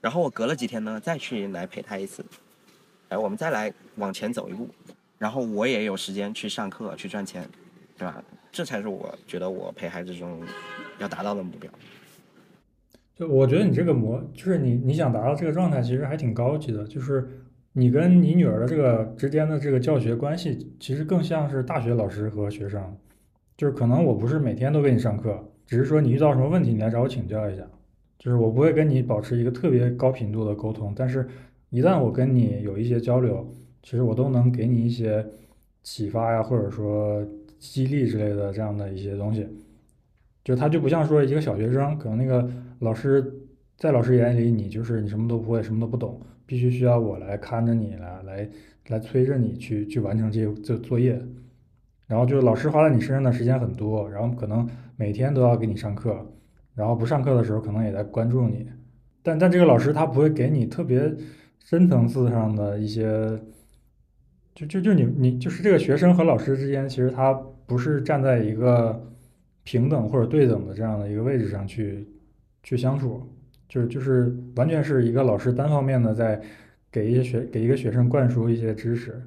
[0.00, 2.24] 然后我隔了几天呢，再去来陪他一次，
[3.14, 4.68] 哎，我们再来往前走一步。
[5.18, 7.48] 然后我也有时间去上课去赚钱，
[7.96, 8.22] 对吧？
[8.50, 10.40] 这才是我觉得我陪孩子中
[10.98, 11.70] 要达到的目标。
[13.14, 16.84] 就我觉得你这个模，就是你你想达到这个状态，其实还挺高级的。
[16.88, 17.28] 就是
[17.72, 22.96] 你跟你女儿的这个之间的这个教学关系，其实更像是大学老师和学生。
[23.56, 27.62] 就是可能我不是每天都给你上课，只是说你遇到什么问题，你来找我请教一下。
[28.18, 31.28] 就是我不会跟你保持一个特别高频度的沟通，但是，
[31.74, 33.44] 一旦我跟你有一些交流，
[33.82, 35.26] 其实我都能给你一些
[35.82, 37.26] 启发呀，或者说
[37.58, 39.44] 激励之类的这样的一些东西。
[40.44, 42.48] 就他就不像说一个小学生，可能那个
[42.78, 43.28] 老师
[43.76, 48.48] 在老师眼里你就是你什么都不会，什么都不懂，必须需要我来看着你来来
[48.86, 51.20] 来催着你去去完成这这作业。
[52.06, 54.64] 然后就是老师花在你身上的时间很多，然后可能
[54.94, 56.24] 每天都要给你上课，
[56.76, 58.64] 然后不上课的时候可能也在关注你，
[59.24, 61.12] 但但这个老师他不会给你特别
[61.64, 63.40] 深层次上的一些，
[64.54, 67.32] 就就就你你就是这个学生和老师之间，其实他
[67.66, 69.10] 不是站在一个
[69.64, 72.06] 平等或者对等的这样的一个位置上去
[72.62, 73.22] 去相处，
[73.66, 76.38] 就是就是完全是一个老师单方面的在
[76.92, 79.20] 给一些学给一个学生灌输一些知识。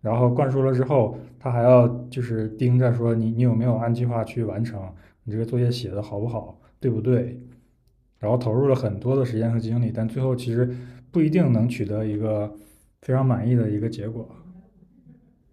[0.00, 4.82] 然后灌输了之后，他还要就是盯着说你你有没有按计划去完成，
[5.22, 7.40] 你这个作业写的好不好，对不对？
[8.18, 10.68] 然后投入了很多的时间和精力，但最后其实
[11.14, 12.52] 不一定能取得一个
[13.02, 14.28] 非常满意的一个结果。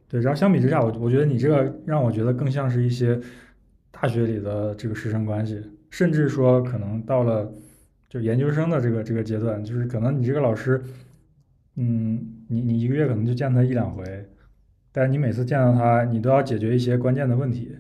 [0.09, 3.17] 对，然后相比之下，我我觉得你这个让我觉得更像是一些
[3.91, 7.53] 大学里的这个师生关系，甚至说可能到了
[8.09, 10.81] 就研究生的这个这个阶段，就是可能你这个老师，
[11.75, 14.03] 嗯，你你一个月可能就见他一两回，
[14.91, 17.77] 但是你每次见到他，你都要解决一些关键的问题，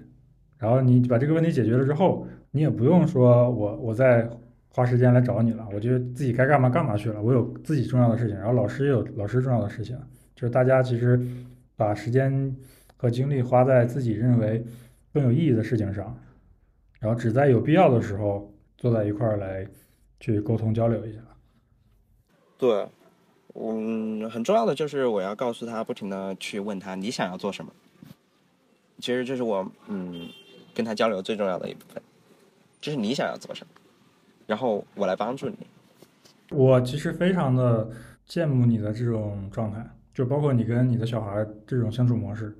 [0.57, 4.29] 然后你把这个问题解决了之后，你也不用说我我再
[4.71, 9.97] 花时间来找你了，我觉得自己该干嘛干嘛去了，我有自己重要的事情，然后老师也有老师重要的事情，
[10.35, 11.19] 就是大家其实。
[11.77, 12.55] 把时间
[12.95, 14.63] 和精力花在自己认为
[15.11, 16.15] 更有意义的事情上，
[16.99, 19.65] 然后只在有必要的时候坐在一块儿来
[20.19, 21.19] 去沟通交流一下。
[22.55, 22.87] 对，
[23.55, 27.73] 嗯，很重要的就是我要告诉他，不停的去问他你想要做什么。
[28.99, 30.29] 其实这是我嗯
[30.75, 32.03] 跟他交流最重要的一部分，
[32.79, 33.80] 就是你想要做什么，
[34.51, 35.55] 然后我来帮助你。
[36.49, 37.89] 我其实非常的
[38.27, 39.81] 羡慕你的这种状态。
[40.13, 42.53] 就包括你跟你的小孩这种相处模式，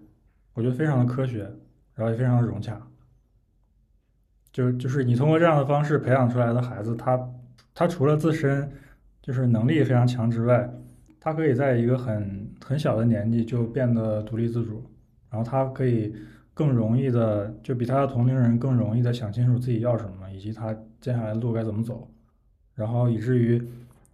[0.53, 1.39] 我觉得非常的科学，
[1.93, 2.81] 然后也非常的融洽。
[4.53, 7.19] 就就是你通过这样的方式培养出来的孩子，他
[7.75, 8.71] 他除了自身
[9.21, 10.65] 就是能力非常强之外，
[11.19, 14.81] 他可以在一个很很小的年纪就变得独立自主，
[15.29, 16.15] 然后他可以
[16.53, 22.07] 更容易的就比他的同龄人更容易的想清楚自己要什么，以及他接下来的路该怎么走，
[22.75, 23.61] 然后以至于。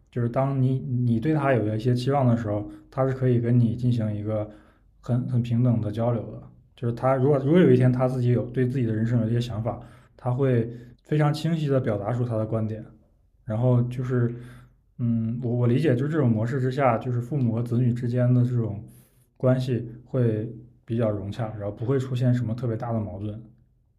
[0.09, 4.49] 就是当你你对他有一些期望的时候，他是可以跟你进行一个
[4.99, 6.41] 很很平等的交流的。
[6.75, 9.79] 就是他如果如果有一天他自己有对自己的人生有一些想法，
[10.15, 10.71] 他会
[11.03, 12.83] 非常清晰的表达出他的观点。
[13.45, 14.33] 然后就是，
[14.97, 18.83] 嗯，我我理解就是这种模式之下，就是父母和子女之间的这种
[19.35, 20.51] 关系会
[20.87, 23.43] 比较融洽，然后不会出现什么特别大的矛盾，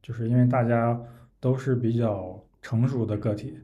[0.02, 0.98] 就是因为大家
[1.38, 3.58] 都是比较成熟的个体。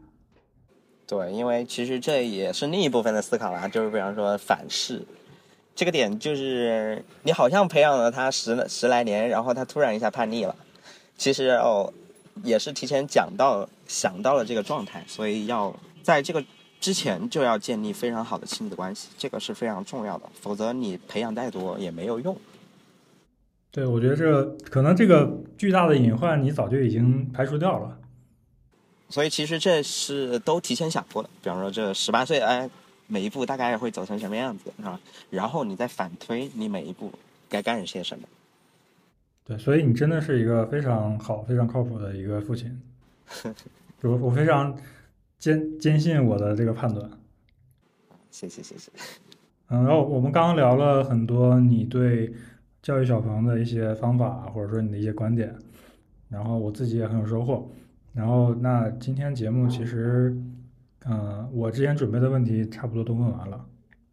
[1.06, 5.02] 对，因为其实这也是另一部分的思考啦，就是比方说反噬，
[5.74, 10.54] 这个点就是你好像培养了他十十来年，然后他突然一下叛逆了，
[11.16, 11.90] 其实哦，
[12.42, 16.44] 也是提前讲到想到了这个状态，所以要在这个
[16.78, 22.36] 之前就要建立非常好的亲子关系，这个是非常重要的，否则你培养再多也没有用。
[23.74, 27.98] 对，我觉得这可能这个巨大的隐患你早就已经排除掉了。
[29.08, 32.70] 所以其实这是都提前想过的，比方说这十八岁，哎，
[33.08, 35.00] 每一步大概会走成什么样子，是吧？
[35.28, 37.10] 然后你再反推你每一步
[37.48, 38.28] 该干些什么。
[39.44, 42.80] 对，所以你真的是一个非常好、非常靠谱的一个父亲。
[44.02, 44.76] 我我非常
[45.36, 47.10] 坚坚信我的这个判断。
[48.30, 48.92] 谢谢谢谢。
[49.70, 52.32] 嗯，然后我们刚刚聊了很多你对
[52.84, 55.56] 教育小朋友的一些方法，或者说你的一些观点，
[56.28, 57.66] 然后我自己也很有收获。
[58.12, 60.36] 然后，那今天节目其实，
[61.06, 63.64] 嗯，我之前准备的问题差不多都问完了。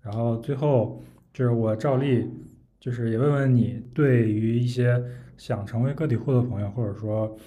[0.02, 1.04] 然后最后
[1.34, 2.32] 就是我照例，
[2.80, 5.04] 就是也问问你，对于一些
[5.36, 7.38] 想成为个体户的朋友，或者说，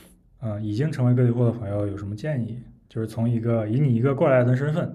[0.42, 2.58] 嗯，已经成为个体户的朋友有什么建议？
[2.86, 4.94] 就是从一个以你一个过来人的身份，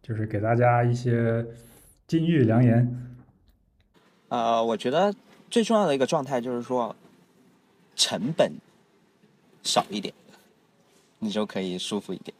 [0.00, 1.44] 就是给大家一些
[2.06, 2.96] 金玉良言。
[4.30, 5.12] 呃，我觉得
[5.50, 6.94] 最重要的一个状态就是说，
[7.96, 8.52] 成本
[9.62, 10.14] 少一点。
[11.22, 12.34] 你就可以舒服一点。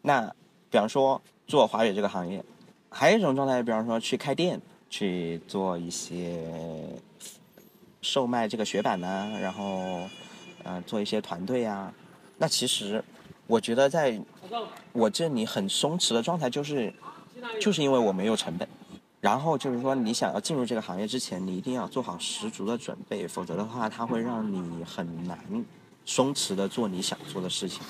[0.00, 0.26] 那
[0.70, 2.42] 比方说做滑雪这个行业，
[2.88, 4.58] 还有一种状态，比方说去开店，
[4.88, 6.48] 去做一些
[8.00, 10.08] 售卖这个雪板呢，然后
[10.64, 11.92] 嗯做一些团队啊。
[12.38, 13.04] 那其实
[13.46, 14.18] 我觉得在
[14.92, 16.90] 我这里很松弛的状态，就是
[17.60, 18.66] 就是因为我没有成本。
[19.20, 25.38] 然后就是说，你想要进入这个行业之前，你一定要做好十足的准备，否则的话，它会让你很难。
[26.06, 27.82] 松弛的做你想做的事情。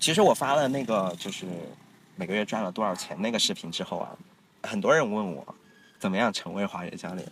[0.00, 1.46] 其实我发了那个就是
[2.16, 4.16] 每个月赚了多少钱那个视频之后啊，
[4.62, 5.54] 很多人问我
[5.98, 7.26] 怎么样成为滑雪教练，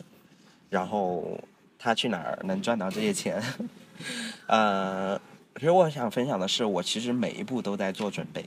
[0.68, 1.40] 然后
[1.78, 3.42] 他去哪儿能赚到这些钱？
[4.46, 5.18] 呃，
[5.56, 8.44] 其实我想分享的是，我其实每一步都在做准备，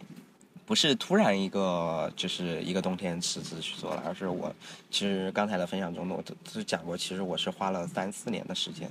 [0.66, 4.54] 不是突然一个就是一个冬天辞职去做了，而是我
[4.90, 8.90] 其实刚才的分享中我都都讲过，其实我是花了三四年的时间。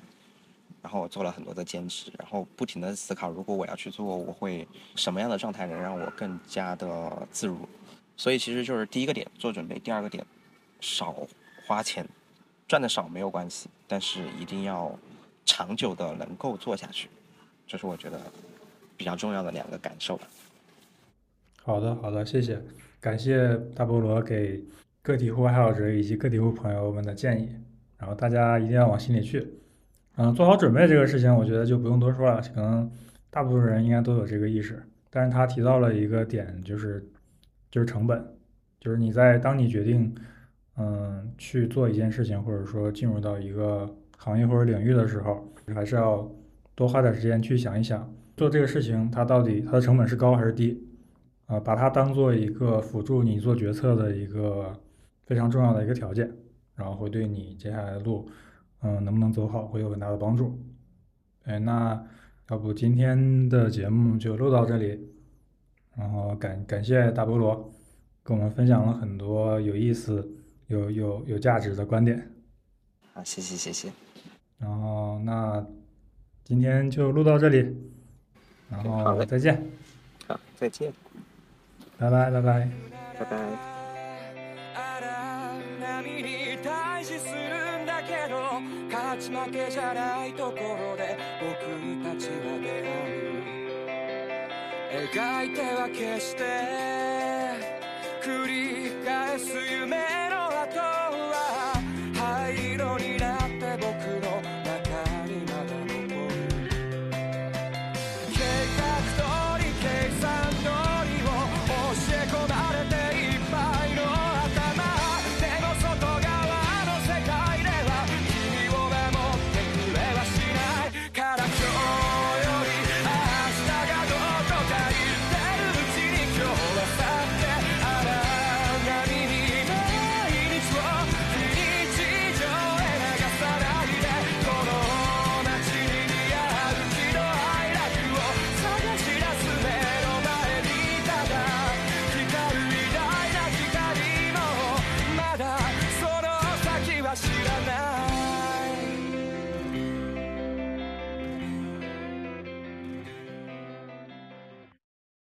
[0.83, 7.67] 然后我做了很多的兼职，然后不停的思考，如果我要去做，我会什么样的状态能让我更加的自如？
[8.19, 10.23] 所以其实就是第一个点做准备，第二个点
[10.83, 11.17] 少
[11.67, 12.07] 花钱，
[12.69, 14.95] 赚的少没有关系，但是一定要
[15.47, 17.09] 长久的能够做下去，
[17.67, 18.21] 这是我觉得
[18.95, 20.29] 比较重要的两个感受吧。
[21.67, 22.61] 好的，好的，谢谢，
[23.01, 24.63] 感谢大菠萝给
[25.01, 27.49] 个体户爱好者以及个体户朋友们的建议，
[27.97, 29.49] 然后大家一定要往心里去。
[30.17, 32.93] 嗯，做好准备这个事情，我觉得就不用多说了，可能
[33.31, 34.79] 大部分人应该都有这个意识。
[35.09, 37.03] 但是他提到了一个点，就是
[37.71, 38.23] 就是成本，
[38.79, 40.15] 就是你在当你决定
[40.77, 43.89] 嗯去做一件事情，或者说进入到一个
[44.19, 46.31] 行业或者领域的时候，还是要
[46.75, 50.87] 多花点时间去想一想，做这个事情它到底它的成本是高还是低，
[51.47, 54.79] 啊，把它当做一个辅助你做决策的一个
[55.27, 56.31] 非常重要的一个条件，
[56.75, 58.29] 然后会对你接下来的路，
[58.83, 60.59] 嗯，能不能走好会有很大的帮助。
[61.45, 62.07] 哎，那。
[62.51, 65.01] 要不今天的节目就录到这里，
[65.97, 67.73] 然后感感谢大菠萝
[68.23, 70.31] 跟我们分享了很多有意思、
[70.67, 72.31] 有有有价值的观点。
[73.15, 73.91] 好，谢谢谢谢。
[74.59, 75.67] 然后那
[76.45, 77.75] 今天就录到这里，
[78.69, 79.67] 然后再见。
[80.29, 80.93] 好，再见。
[81.99, 82.69] 拜拜拜拜。
[83.19, 83.75] 拜拜。
[89.15, 91.55] 勝ち負けじゃないところで僕
[92.03, 92.83] たちは出会
[95.01, 96.43] う描いては決して
[98.23, 99.97] 繰り返す夢
[100.31, 100.34] の